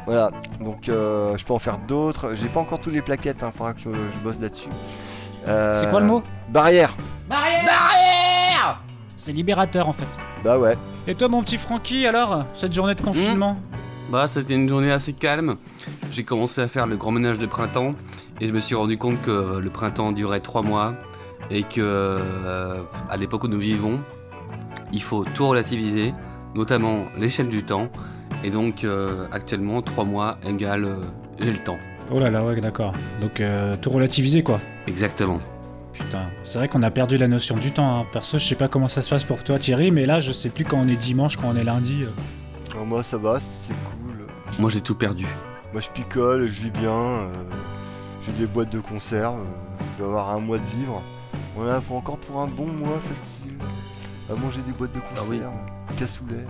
Voilà, 0.05 0.31
donc 0.59 0.89
euh, 0.89 1.35
je 1.37 1.45
peux 1.45 1.53
en 1.53 1.59
faire 1.59 1.77
d'autres. 1.79 2.31
J'ai 2.35 2.47
pas 2.49 2.59
encore 2.59 2.79
tous 2.81 2.89
les 2.91 3.01
plaquettes, 3.01 3.37
il 3.41 3.51
faudra 3.57 3.73
que 3.73 3.79
je, 3.79 3.89
je 3.89 4.19
bosse 4.23 4.39
là-dessus. 4.39 4.69
Euh, 5.47 5.81
C'est 5.81 5.89
quoi 5.89 5.99
le 6.01 6.05
mot? 6.07 6.21
Barrière 6.49 6.93
C'est 9.15 9.31
libérateur 9.31 9.87
en 9.87 9.93
fait. 9.93 10.05
Bah 10.43 10.59
ouais. 10.59 10.77
Et 11.07 11.15
toi, 11.15 11.27
mon 11.29 11.41
petit 11.41 11.57
Francky, 11.57 12.05
alors 12.05 12.45
cette 12.53 12.73
journée 12.73 12.95
de 12.95 13.01
confinement? 13.01 13.57
Bah, 14.09 14.27
c'était 14.27 14.53
une 14.53 14.69
journée 14.69 14.91
assez 14.91 15.13
calme. 15.13 15.55
J'ai 16.11 16.23
commencé 16.23 16.61
à 16.61 16.67
faire 16.67 16.85
le 16.85 16.95
grand 16.97 17.11
ménage 17.11 17.39
de 17.39 17.45
printemps 17.47 17.95
et 18.39 18.47
je 18.47 18.53
me 18.53 18.59
suis 18.59 18.75
rendu 18.75 18.97
compte 18.97 19.19
que 19.21 19.57
le 19.59 19.69
printemps 19.71 20.11
durait 20.11 20.41
trois 20.41 20.61
mois 20.61 20.93
et 21.51 21.63
que 21.63 21.79
euh, 21.81 22.81
à 23.09 23.17
l'époque 23.17 23.43
où 23.43 23.47
nous 23.47 23.57
vivons, 23.59 23.99
il 24.93 25.01
faut 25.01 25.25
tout 25.25 25.47
relativiser, 25.47 26.13
notamment 26.55 27.05
l'échelle 27.17 27.49
du 27.49 27.63
temps. 27.63 27.89
Et 28.43 28.49
donc, 28.49 28.83
euh, 28.83 29.25
actuellement, 29.31 29.81
trois 29.81 30.05
mois 30.05 30.37
égale 30.47 30.85
euh, 30.85 30.95
j'ai 31.39 31.51
le 31.51 31.57
temps. 31.57 31.77
Oh 32.11 32.19
là 32.19 32.29
là, 32.29 32.43
ouais, 32.45 32.59
d'accord. 32.61 32.93
Donc 33.21 33.39
euh, 33.41 33.75
tout 33.81 33.89
relativiser 33.89 34.43
quoi. 34.43 34.59
Exactement. 34.87 35.39
Putain, 35.93 36.25
c'est 36.43 36.59
vrai 36.59 36.67
qu'on 36.67 36.83
a 36.83 36.91
perdu 36.91 37.17
la 37.17 37.27
notion 37.27 37.55
du 37.55 37.71
temps. 37.71 38.01
hein. 38.01 38.05
Perso, 38.11 38.37
je 38.37 38.45
sais 38.45 38.55
pas 38.55 38.67
comment 38.67 38.87
ça 38.89 39.01
se 39.01 39.09
passe 39.09 39.23
pour 39.23 39.43
toi, 39.43 39.57
Thierry, 39.57 39.91
mais 39.91 40.05
là, 40.05 40.19
je 40.19 40.31
sais 40.31 40.49
plus 40.49 40.65
quand 40.65 40.77
on 40.77 40.87
est 40.87 40.95
dimanche, 40.97 41.37
quand 41.37 41.47
on 41.49 41.55
est 41.55 41.63
lundi. 41.63 42.03
euh. 42.03 42.09
Alors 42.71 42.85
moi 42.85 43.01
ça 43.03 43.17
va, 43.17 43.39
c'est 43.39 43.73
cool. 43.73 44.25
Moi, 44.59 44.69
j'ai 44.69 44.81
tout 44.81 44.95
perdu. 44.95 45.25
Moi 45.71 45.81
je 45.81 45.89
picole, 45.89 46.47
je 46.47 46.61
vis 46.63 46.69
bien. 46.71 46.89
euh, 46.91 47.27
J'ai 48.21 48.33
des 48.33 48.45
boîtes 48.45 48.71
de 48.71 48.79
conserve. 48.79 49.39
euh, 49.39 49.83
Je 49.97 50.03
dois 50.03 50.07
avoir 50.11 50.31
un 50.35 50.39
mois 50.39 50.57
de 50.57 50.65
vivre. 50.77 51.01
On 51.57 51.67
a 51.69 51.79
pour- 51.81 51.97
encore 51.97 52.17
pour 52.17 52.41
un 52.41 52.47
bon 52.47 52.67
mois 52.67 52.99
facile. 52.99 53.53
À 54.29 54.35
manger 54.35 54.61
des 54.63 54.71
boîtes 54.73 54.91
de 54.93 54.99
Ah 55.15 55.19
oui. 55.29 55.37
conserve. 55.37 55.53
Cassoulet. 55.97 56.45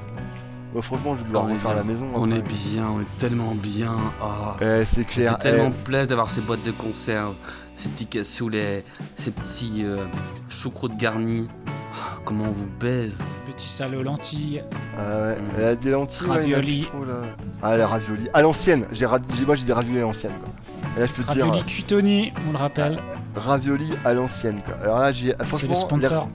Ouais, 0.74 0.82
franchement, 0.82 1.16
je 1.16 1.22
vais 1.22 1.28
devoir 1.28 1.48
refaire 1.48 1.76
la 1.76 1.84
maison. 1.84 2.06
On 2.16 2.26
après. 2.32 2.40
est 2.40 2.42
bien, 2.74 2.88
on 2.90 3.02
est 3.02 3.18
tellement 3.18 3.54
bien. 3.56 3.94
Ah. 4.22 4.56
Eh, 4.62 4.84
c'est 4.86 5.06
clair. 5.06 5.38
Tellement 5.38 5.70
eh, 5.70 5.84
plaisant 5.84 6.08
d'avoir 6.08 6.30
ces 6.30 6.42
boîtes 6.42 6.64
de 6.64 6.72
conserve, 6.72 7.36
ces 7.76 7.90
petits 7.90 8.08
cassoulets, 8.08 8.84
ces 9.16 9.32
petits 9.32 9.84
euh, 9.86 10.06
choucroutes 10.50 10.98
garnis. 10.98 11.48
Ah, 11.94 12.18
comment 12.26 12.46
on 12.46 12.52
vous 12.52 12.70
baise 12.80 13.18
Petit 13.46 13.70
salé 13.70 13.96
aux 13.96 14.04
lentilles. 14.04 14.64
ah 14.98 15.22
ouais, 15.22 15.38
elle 15.58 15.64
a 15.64 15.76
des 15.76 15.92
lentilles. 15.92 16.28
ouais, 16.28 16.38
Ravioli. 16.38 16.80
plus 16.82 16.88
trop, 16.90 17.06
là. 17.06 17.22
Ah, 17.62 17.78
les 17.78 17.84
raviolis. 17.86 18.28
À 18.34 18.42
l'ancienne. 18.42 18.86
J'ai 18.92 19.06
Moi 19.46 19.56
j'ai 19.56 19.66
des 19.66 19.72
raviolis 19.74 20.00
à 20.00 20.02
l'ancienne. 20.02 20.34
là 20.98 21.06
je 21.06 21.12
peux 21.14 21.24
te 21.24 21.32
dire. 21.34 21.46
Ravioli 21.46 21.64
Cuitoni, 21.66 22.34
on 22.50 22.52
le 22.52 22.58
rappelle. 22.58 22.94
euh, 22.98 23.16
Raviolis 23.36 23.94
à 24.06 24.14
l'ancienne. 24.14 24.62
quoi. 24.66 24.76
Alors 24.84 25.00
là 25.00 25.12
j'ai. 25.12 25.34
Franchement, 25.46 25.70
les- 25.70 25.76
sponsor. 25.76 26.28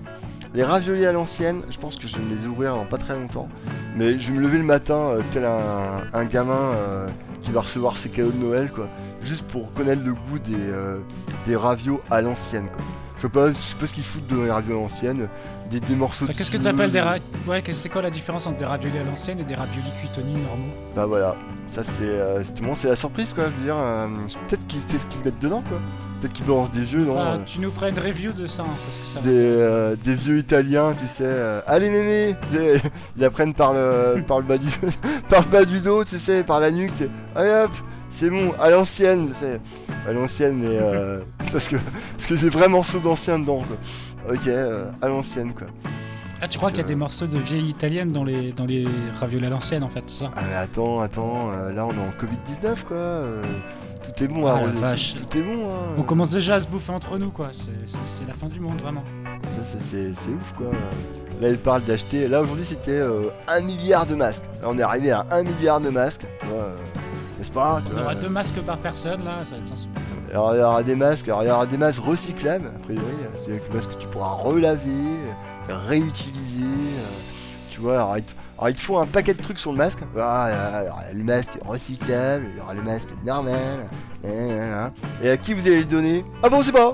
Les 0.53 0.65
raviolis 0.65 1.07
à 1.07 1.13
l'ancienne, 1.13 1.63
je 1.71 1.79
pense 1.79 1.97
que 1.97 2.09
je 2.09 2.17
vais 2.17 2.23
me 2.25 2.37
les 2.37 2.47
ouvrir 2.49 2.75
dans 2.75 2.85
pas 2.85 2.99
très 2.99 3.15
longtemps. 3.15 3.49
Mais 3.95 4.19
je 4.19 4.33
vais 4.33 4.39
me 4.39 4.43
lever 4.43 4.59
le 4.59 4.65
matin 4.65 4.95
euh, 4.97 5.23
tel 5.31 5.45
un, 5.45 6.03
un 6.13 6.25
gamin 6.25 6.53
euh, 6.75 7.09
qui 7.41 7.53
va 7.53 7.61
recevoir 7.61 7.97
ses 7.97 8.09
cadeaux 8.09 8.33
de 8.33 8.37
Noël, 8.45 8.69
quoi. 8.73 8.89
Juste 9.23 9.43
pour 9.45 9.73
connaître 9.75 10.03
le 10.05 10.13
goût 10.13 10.41
des, 10.41 10.55
euh, 10.57 10.99
des 11.47 11.55
ravios 11.55 12.01
à 12.11 12.21
l'ancienne, 12.21 12.67
quoi. 12.67 12.85
Je 13.17 13.23
sais 13.23 13.29
pas, 13.29 13.49
je 13.49 13.53
sais 13.53 13.75
pas 13.79 13.87
ce 13.87 13.93
qu'ils 13.93 14.03
foutent 14.03 14.27
dans 14.27 14.43
les 14.43 14.51
raviolis 14.51 14.77
à 14.79 14.83
l'ancienne. 14.83 15.29
Des, 15.71 15.79
des 15.79 15.95
morceaux 15.95 16.27
de 16.27 16.33
Qu'est-ce 16.33 16.51
que 16.51 16.57
semoule. 16.59 16.73
t'appelles 16.73 16.91
des 16.91 17.01
ra... 17.01 17.15
Ouais, 17.47 17.63
c'est 17.71 17.89
quoi 17.89 18.03
la 18.03 18.11
différence 18.11 18.45
entre 18.49 18.57
des 18.59 18.65
raviolis 18.65 18.99
à 18.99 19.05
l'ancienne 19.05 19.39
et 19.39 19.45
des 19.45 19.55
raviolis 19.55 19.93
Cuitoni 20.01 20.33
normaux? 20.33 20.73
Bah 20.97 21.07
voilà, 21.07 21.37
ça 21.69 21.85
c'est 21.85 22.03
euh, 22.03 22.41
justement 22.41 22.75
c'est 22.75 22.89
la 22.89 22.97
surprise 22.97 23.33
quoi, 23.33 23.45
je 23.45 23.51
veux 23.51 23.63
dire. 23.63 23.77
peut-être 24.49 24.67
qu'ils 24.67 24.81
qu'ils 24.85 24.99
se 25.01 25.25
mettent 25.25 25.39
dedans 25.39 25.63
quoi. 25.69 25.79
Peut-être 26.21 26.35
qu'ils 26.35 26.45
balancent 26.47 26.71
des 26.71 26.83
vieux, 26.83 27.05
non 27.05 27.17
Ah, 27.19 27.33
euh, 27.33 27.39
Tu 27.47 27.61
nous 27.61 27.71
feras 27.71 27.89
une 27.89 27.99
review 27.99 28.33
de 28.33 28.47
ça, 28.47 28.63
hein, 28.63 28.77
parce 28.85 28.99
que 28.99 29.07
ça... 29.07 29.21
des, 29.21 29.31
euh, 29.33 29.97
des 29.97 30.15
vieux 30.15 30.37
italiens, 30.39 30.95
tu 31.01 31.07
sais. 31.09 31.25
euh, 31.25 31.61
Allez 31.67 31.89
mémé 31.89 32.37
Ils 33.17 33.25
apprennent 33.25 33.55
par 33.55 33.73
le, 33.73 34.23
par, 34.29 34.41
le 34.41 34.45
bas 34.45 34.59
du, 34.59 34.69
par 35.31 35.41
le 35.43 35.49
bas 35.49 35.65
du 35.65 35.81
dos, 35.81 36.05
tu 36.05 36.19
sais, 36.19 36.43
par 36.45 36.61
la 36.61 36.71
nuque. 36.71 36.93
Allez 37.35 37.65
hop 37.65 37.71
c'est 38.13 38.29
bon, 38.29 38.53
à 38.59 38.71
l'ancienne, 38.71 39.29
tu 39.29 39.35
sais. 39.37 39.61
À 40.09 40.13
l'ancienne, 40.13 40.59
mais 40.59 40.79
euh, 40.81 41.21
parce 41.53 41.69
que 41.69 41.77
parce 42.19 42.27
que 42.27 42.35
vraiment 42.51 42.79
morceaux 42.79 42.99
d'anciens 42.99 43.39
dedans, 43.39 43.63
quoi. 43.63 44.35
Ok, 44.35 44.49
à 44.49 45.07
l'ancienne, 45.09 45.55
quoi. 45.55 45.69
Ah, 46.43 46.49
tu 46.49 46.59
crois 46.59 46.71
qu'il 46.71 46.79
y 46.81 46.85
a 46.85 46.89
des 46.89 46.97
morceaux 46.97 47.29
de 47.29 47.39
vieilles 47.39 47.69
italiennes 47.69 48.11
dans 48.11 48.25
les, 48.25 48.51
dans 48.51 48.67
les 48.67 48.89
raviolis 49.15 49.47
à 49.47 49.51
l'ancienne, 49.51 49.85
en 49.85 49.89
fait, 49.89 50.03
c'est 50.09 50.25
ça? 50.25 50.31
Ah 50.35 50.41
mais 50.51 50.57
attends, 50.57 51.01
attends, 51.01 51.53
là 51.73 51.87
on 51.87 51.93
est 51.93 51.99
en 51.99 52.13
Covid-19, 52.19 52.83
quoi. 52.85 53.23
Euh, 54.11 54.15
tout 54.17 54.25
est 54.25 54.29
bon, 54.29 54.47
Ah, 54.47 54.61
la 54.67 54.81
vache. 54.81 55.15
Tout 55.15 55.39
est 55.39 55.43
bon, 55.43 55.71
hein. 55.71 55.95
On 55.99 56.03
commence 56.03 56.31
déjà 56.31 56.57
à 56.57 56.61
se 56.61 56.67
bouffer 56.67 56.93
entre 56.93 57.19
nous, 57.19 57.31
quoi. 57.31 57.51
C'est- 57.53 58.27
la 58.27 58.33
fin 58.35 58.49
du 58.49 58.61
monde, 58.61 58.81
vraiment. 58.81 59.05
Ça, 59.65 59.79
c'est- 59.81 60.11
ouf 60.31 60.53
quoi. 60.57 60.71
Là, 61.41 61.49
il 61.49 61.59
parle 61.59 61.83
d'acheter. 61.85 62.29
Là, 62.29 62.43
aujourd'hui, 62.43 62.65
c'était 62.67 62.91
euh, 63.01 63.23
1 63.49 63.61
milliard 63.61 64.05
de 64.07 64.15
masques. 64.15 64.43
Là, 64.63 64.69
on 64.71 64.79
est 64.79 64.83
arrivé 64.83 65.11
à 65.11 65.25
1 65.31 65.43
milliard 65.43 65.81
de 65.81 65.89
masques. 65.91 66.27
euh, 66.53 66.75
N'est-ce 67.39 67.51
pas 67.53 67.81
On 67.95 67.99
aura 67.99 68.13
euh, 68.13 68.15
deux 68.21 68.29
masques 68.29 68.61
par 68.61 68.77
personne, 68.79 69.25
là, 69.25 69.39
ça 69.47 69.53
va 69.57 69.63
être 69.63 69.73
insupportable. 69.73 70.07
Alors, 70.31 70.55
il 70.55 70.59
y 70.59 70.63
aura 70.63 70.83
des 70.83 70.95
masques. 70.95 71.29
Alors, 71.29 71.43
il 71.43 71.49
y 71.49 71.51
aura 71.51 71.65
des 71.67 71.79
masques 71.79 72.03
recyclables, 72.05 72.67
a 72.67 72.79
priori. 72.83 73.03
C'est 73.47 73.53
des 73.53 73.75
masques 73.75 73.91
que 73.97 74.03
tu 74.03 74.07
pourras 74.09 74.33
relaver, 74.35 74.91
euh, 74.91 75.75
réutiliser. 75.89 76.61
euh, 76.63 77.40
tu 77.71 77.81
vois, 77.81 77.95
alors 77.95 78.19
il, 78.19 78.25
te, 78.25 78.33
alors, 78.59 78.69
il 78.71 78.75
te 78.75 78.81
faut 78.81 78.99
un 78.99 79.07
paquet 79.07 79.33
de 79.33 79.43
trucs 79.43 79.59
sur 79.59 79.73
le 79.73 79.79
masque. 79.79 80.01
Y 80.15 80.19
aura 80.19 80.49
le 81.15 81.23
masque 81.25 81.51
recyclable, 81.65 82.47
il 82.53 82.59
y 82.59 82.61
aura 82.61 82.75
le 82.75 82.83
masque 82.83 83.09
normal. 83.25 83.89
Et 85.23 85.31
à 85.31 85.37
qui 85.39 85.55
vous 85.55 85.67
allez 85.67 85.79
le 85.79 85.85
donner? 85.85 86.25
Ah 86.43 86.49
bon, 86.49 86.59
on 86.59 86.63
sait 86.63 86.73
pas 86.73 86.93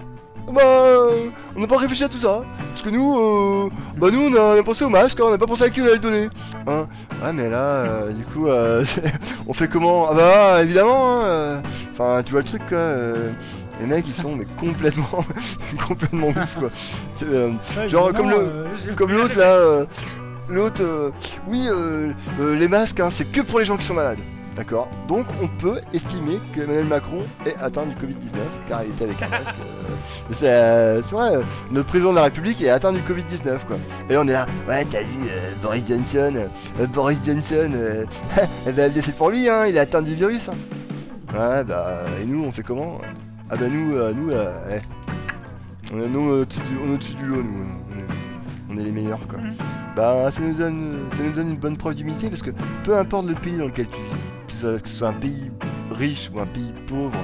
bah, 0.52 0.62
euh, 0.62 1.28
on 1.56 1.60
n'a 1.60 1.66
pas 1.66 1.76
réfléchi 1.76 2.04
à 2.04 2.08
tout 2.08 2.20
ça. 2.20 2.44
Parce 2.68 2.80
que 2.82 2.88
nous, 2.90 3.18
euh, 3.18 3.68
bah 3.96 4.10
nous, 4.12 4.20
on 4.30 4.34
a, 4.36 4.54
on 4.54 4.60
a 4.60 4.62
pensé 4.62 4.84
au 4.84 4.88
masque, 4.88 5.18
hein, 5.18 5.24
on 5.26 5.30
n'a 5.32 5.38
pas 5.38 5.46
pensé 5.48 5.64
à 5.64 5.70
qui 5.70 5.80
on 5.80 5.84
allait 5.86 5.94
le 5.94 5.98
donner. 5.98 6.28
Hein 6.68 6.86
ouais, 7.20 7.32
mais 7.32 7.50
là, 7.50 7.58
euh, 7.58 8.12
du 8.12 8.22
coup, 8.26 8.46
euh, 8.46 8.84
on 9.48 9.52
fait 9.52 9.66
comment? 9.66 10.06
Ah 10.08 10.14
bah, 10.14 10.62
évidemment, 10.62 11.16
hein, 11.20 11.24
euh, 11.24 11.60
Enfin, 11.90 12.22
tu 12.24 12.30
vois 12.30 12.42
le 12.42 12.46
truc, 12.46 12.62
quoi. 12.68 12.78
euh, 12.78 13.32
les 13.80 13.86
mecs, 13.88 14.06
ils 14.06 14.14
sont 14.14 14.36
mais 14.36 14.46
complètement, 14.56 15.24
complètement 15.88 16.28
ouf, 16.28 16.56
quoi. 16.60 16.68
Genre, 17.88 18.12
comme 18.12 18.30
le- 18.30 18.94
comme 18.94 19.12
l'autre, 19.12 19.36
là. 19.36 19.84
L'autre, 20.48 20.82
euh, 20.82 21.10
oui, 21.48 21.66
euh, 21.68 22.12
euh, 22.40 22.56
les 22.56 22.68
masques, 22.68 23.00
hein, 23.00 23.08
c'est 23.10 23.24
que 23.30 23.40
pour 23.40 23.58
les 23.58 23.64
gens 23.64 23.76
qui 23.76 23.84
sont 23.84 23.94
malades. 23.94 24.18
D'accord 24.54 24.88
Donc, 25.06 25.26
on 25.42 25.48
peut 25.48 25.78
estimer 25.92 26.40
que 26.54 26.62
Emmanuel 26.62 26.86
Macron 26.86 27.26
est 27.44 27.54
atteint 27.60 27.84
du 27.84 27.94
Covid-19, 27.94 28.38
car 28.66 28.84
il 28.84 28.90
était 28.90 29.04
avec 29.04 29.20
un 29.20 29.28
masque. 29.28 29.54
euh, 30.42 31.02
c'est 31.04 31.14
vrai, 31.14 31.40
notre 31.70 31.88
président 31.88 32.10
de 32.12 32.16
la 32.16 32.22
République 32.24 32.62
est 32.62 32.70
atteint 32.70 32.92
du 32.92 33.00
Covid-19, 33.00 33.58
quoi. 33.66 33.76
Et 34.08 34.14
là, 34.14 34.20
on 34.22 34.28
est 34.28 34.32
là, 34.32 34.46
ouais, 34.66 34.86
t'as 34.90 35.02
vu 35.02 35.08
Boris 35.62 35.84
Johnson 35.86 36.48
euh, 36.80 36.86
Boris 36.86 37.18
Johnson, 37.26 37.70
eh 38.66 38.72
ben, 38.72 38.90
c'est 38.94 39.14
pour 39.14 39.28
lui, 39.30 39.46
hein, 39.46 39.66
il 39.66 39.76
est 39.76 39.80
atteint 39.80 40.00
du 40.00 40.14
virus. 40.14 40.48
hein. 40.48 40.54
Ouais, 41.34 41.62
bah, 41.62 42.04
et 42.22 42.24
nous, 42.24 42.42
on 42.44 42.50
fait 42.50 42.62
comment? 42.62 42.98
Ah, 43.50 43.56
bah, 43.56 43.66
nous, 43.70 43.94
nous, 44.14 44.32
on 45.92 45.98
est, 46.00 46.08
nous, 46.08 46.30
on 46.30 46.38
est 46.38 46.92
au-dessus 46.94 47.14
du 47.16 47.26
lot, 47.26 47.42
nous, 47.42 47.85
on 48.76 48.80
est, 48.80 48.84
les 48.84 48.92
meilleurs, 48.92 49.26
quoi. 49.28 49.38
Mhm. 49.38 49.54
Bah, 49.96 50.30
ça 50.30 50.40
nous, 50.42 50.52
donne, 50.54 50.98
ça 51.16 51.22
nous 51.22 51.32
donne 51.32 51.50
une 51.50 51.56
bonne 51.56 51.76
preuve 51.76 51.94
d'humilité 51.94 52.28
parce 52.28 52.42
que 52.42 52.50
peu 52.84 52.96
importe 52.98 53.26
le 53.26 53.34
pays 53.34 53.56
dans 53.56 53.66
lequel 53.66 53.86
tu 53.88 53.98
vis, 53.98 54.80
que 54.82 54.86
ce 54.88 54.96
soit, 54.96 55.08
un 55.08 55.12
pays 55.14 55.50
riche 55.90 56.30
ou 56.34 56.40
un 56.40 56.46
pays 56.46 56.72
pauvre, 56.86 57.16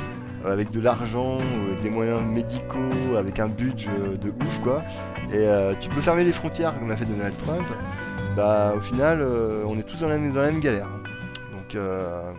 euh, 0.47 0.53
avec 0.53 0.71
de 0.71 0.81
l'argent, 0.81 1.39
euh, 1.41 1.83
des 1.83 1.91
moyens 1.91 2.23
médicaux, 2.23 3.17
avec 3.19 3.39
un 3.41 3.49
budget 3.49 3.91
euh, 3.91 4.17
de 4.17 4.31
ouf, 4.31 4.61
quoi, 4.63 4.83
et 5.31 5.37
euh, 5.37 5.75
tu 5.81 5.89
peux 5.91 6.01
fermer 6.01 6.25
les 6.25 6.33
frontières 6.33 6.79
comme 6.79 6.91
a 6.91 6.97
fait 6.97 7.05
Donald 7.05 7.37
Trump, 7.37 7.67
bah, 8.37 8.73
au 8.77 8.81
final, 8.81 9.19
euh, 9.21 9.65
on 9.69 9.79
est 9.79 9.83
tous 9.83 9.99
dans 9.99 10.09
la, 10.09 10.17
même- 10.19 10.33
dans 10.33 10.41
la 10.41 10.51
même 10.51 10.61
galère. 10.61 10.89
Donc, 11.53 11.75
euh, 11.75 12.31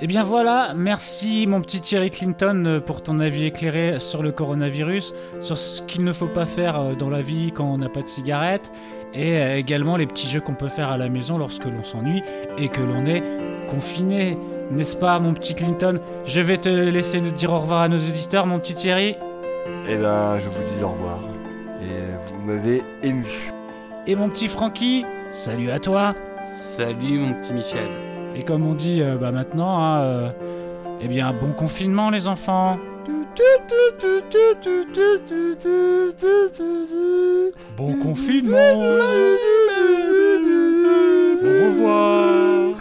Eh 0.00 0.08
bien 0.08 0.24
voilà, 0.24 0.72
merci 0.74 1.46
mon 1.46 1.60
petit 1.60 1.80
Thierry 1.80 2.10
Clinton 2.10 2.64
euh, 2.66 2.80
pour 2.80 3.00
ton 3.00 3.20
avis 3.20 3.46
éclairé 3.46 4.00
sur 4.00 4.24
le 4.24 4.32
coronavirus, 4.32 5.14
sur 5.40 5.56
ce 5.56 5.82
qu'il 5.82 6.02
ne 6.02 6.12
faut 6.12 6.26
pas 6.26 6.46
faire 6.46 6.80
euh, 6.80 6.94
dans 6.94 7.10
la 7.10 7.22
vie 7.22 7.52
quand 7.52 7.64
on 7.64 7.78
n'a 7.78 7.88
pas 7.88 8.02
de 8.02 8.08
cigarette, 8.08 8.72
et 9.14 9.36
euh, 9.36 9.56
également 9.56 9.96
les 9.96 10.06
petits 10.06 10.28
jeux 10.28 10.40
qu'on 10.40 10.54
peut 10.54 10.68
faire 10.68 10.90
à 10.90 10.98
la 10.98 11.08
maison 11.08 11.38
lorsque 11.38 11.64
l'on 11.64 11.84
s'ennuie 11.84 12.22
et 12.58 12.68
que 12.68 12.80
l'on 12.80 13.06
est 13.06 13.22
confiné. 13.68 14.36
N'est-ce 14.72 14.96
pas 14.96 15.20
mon 15.20 15.32
petit 15.32 15.54
Clinton? 15.54 16.00
Je 16.24 16.40
vais 16.40 16.56
te 16.56 16.68
laisser 16.68 17.20
nous 17.20 17.30
dire 17.30 17.52
au 17.52 17.60
revoir 17.60 17.82
à 17.82 17.88
nos 17.88 17.98
auditeurs 17.98 18.46
mon 18.46 18.58
petit 18.58 18.74
Thierry. 18.74 19.16
Eh 19.88 19.96
ben 19.96 20.40
je 20.40 20.48
vous 20.48 20.62
dis 20.76 20.82
au 20.82 20.88
revoir, 20.88 21.20
et 21.80 22.32
vous 22.32 22.42
m'avez 22.44 22.82
ému. 23.04 23.52
Et 24.08 24.16
mon 24.16 24.28
petit 24.28 24.48
Francky, 24.48 25.06
salut 25.30 25.70
à 25.70 25.78
toi. 25.78 26.16
Salut 26.42 27.20
mon 27.20 27.34
petit 27.34 27.52
Michel. 27.52 28.13
Et 28.36 28.42
comme 28.42 28.66
on 28.66 28.74
dit 28.74 29.00
euh, 29.00 29.16
bah, 29.16 29.30
maintenant, 29.30 29.78
hein, 29.82 30.00
euh, 30.02 30.30
eh 31.00 31.08
bien, 31.08 31.32
bon 31.32 31.52
confinement, 31.52 32.10
les 32.10 32.26
enfants! 32.28 32.78
Bon 37.76 37.94
confinement 37.94 38.56
Au 41.42 41.66
revoir 41.66 42.74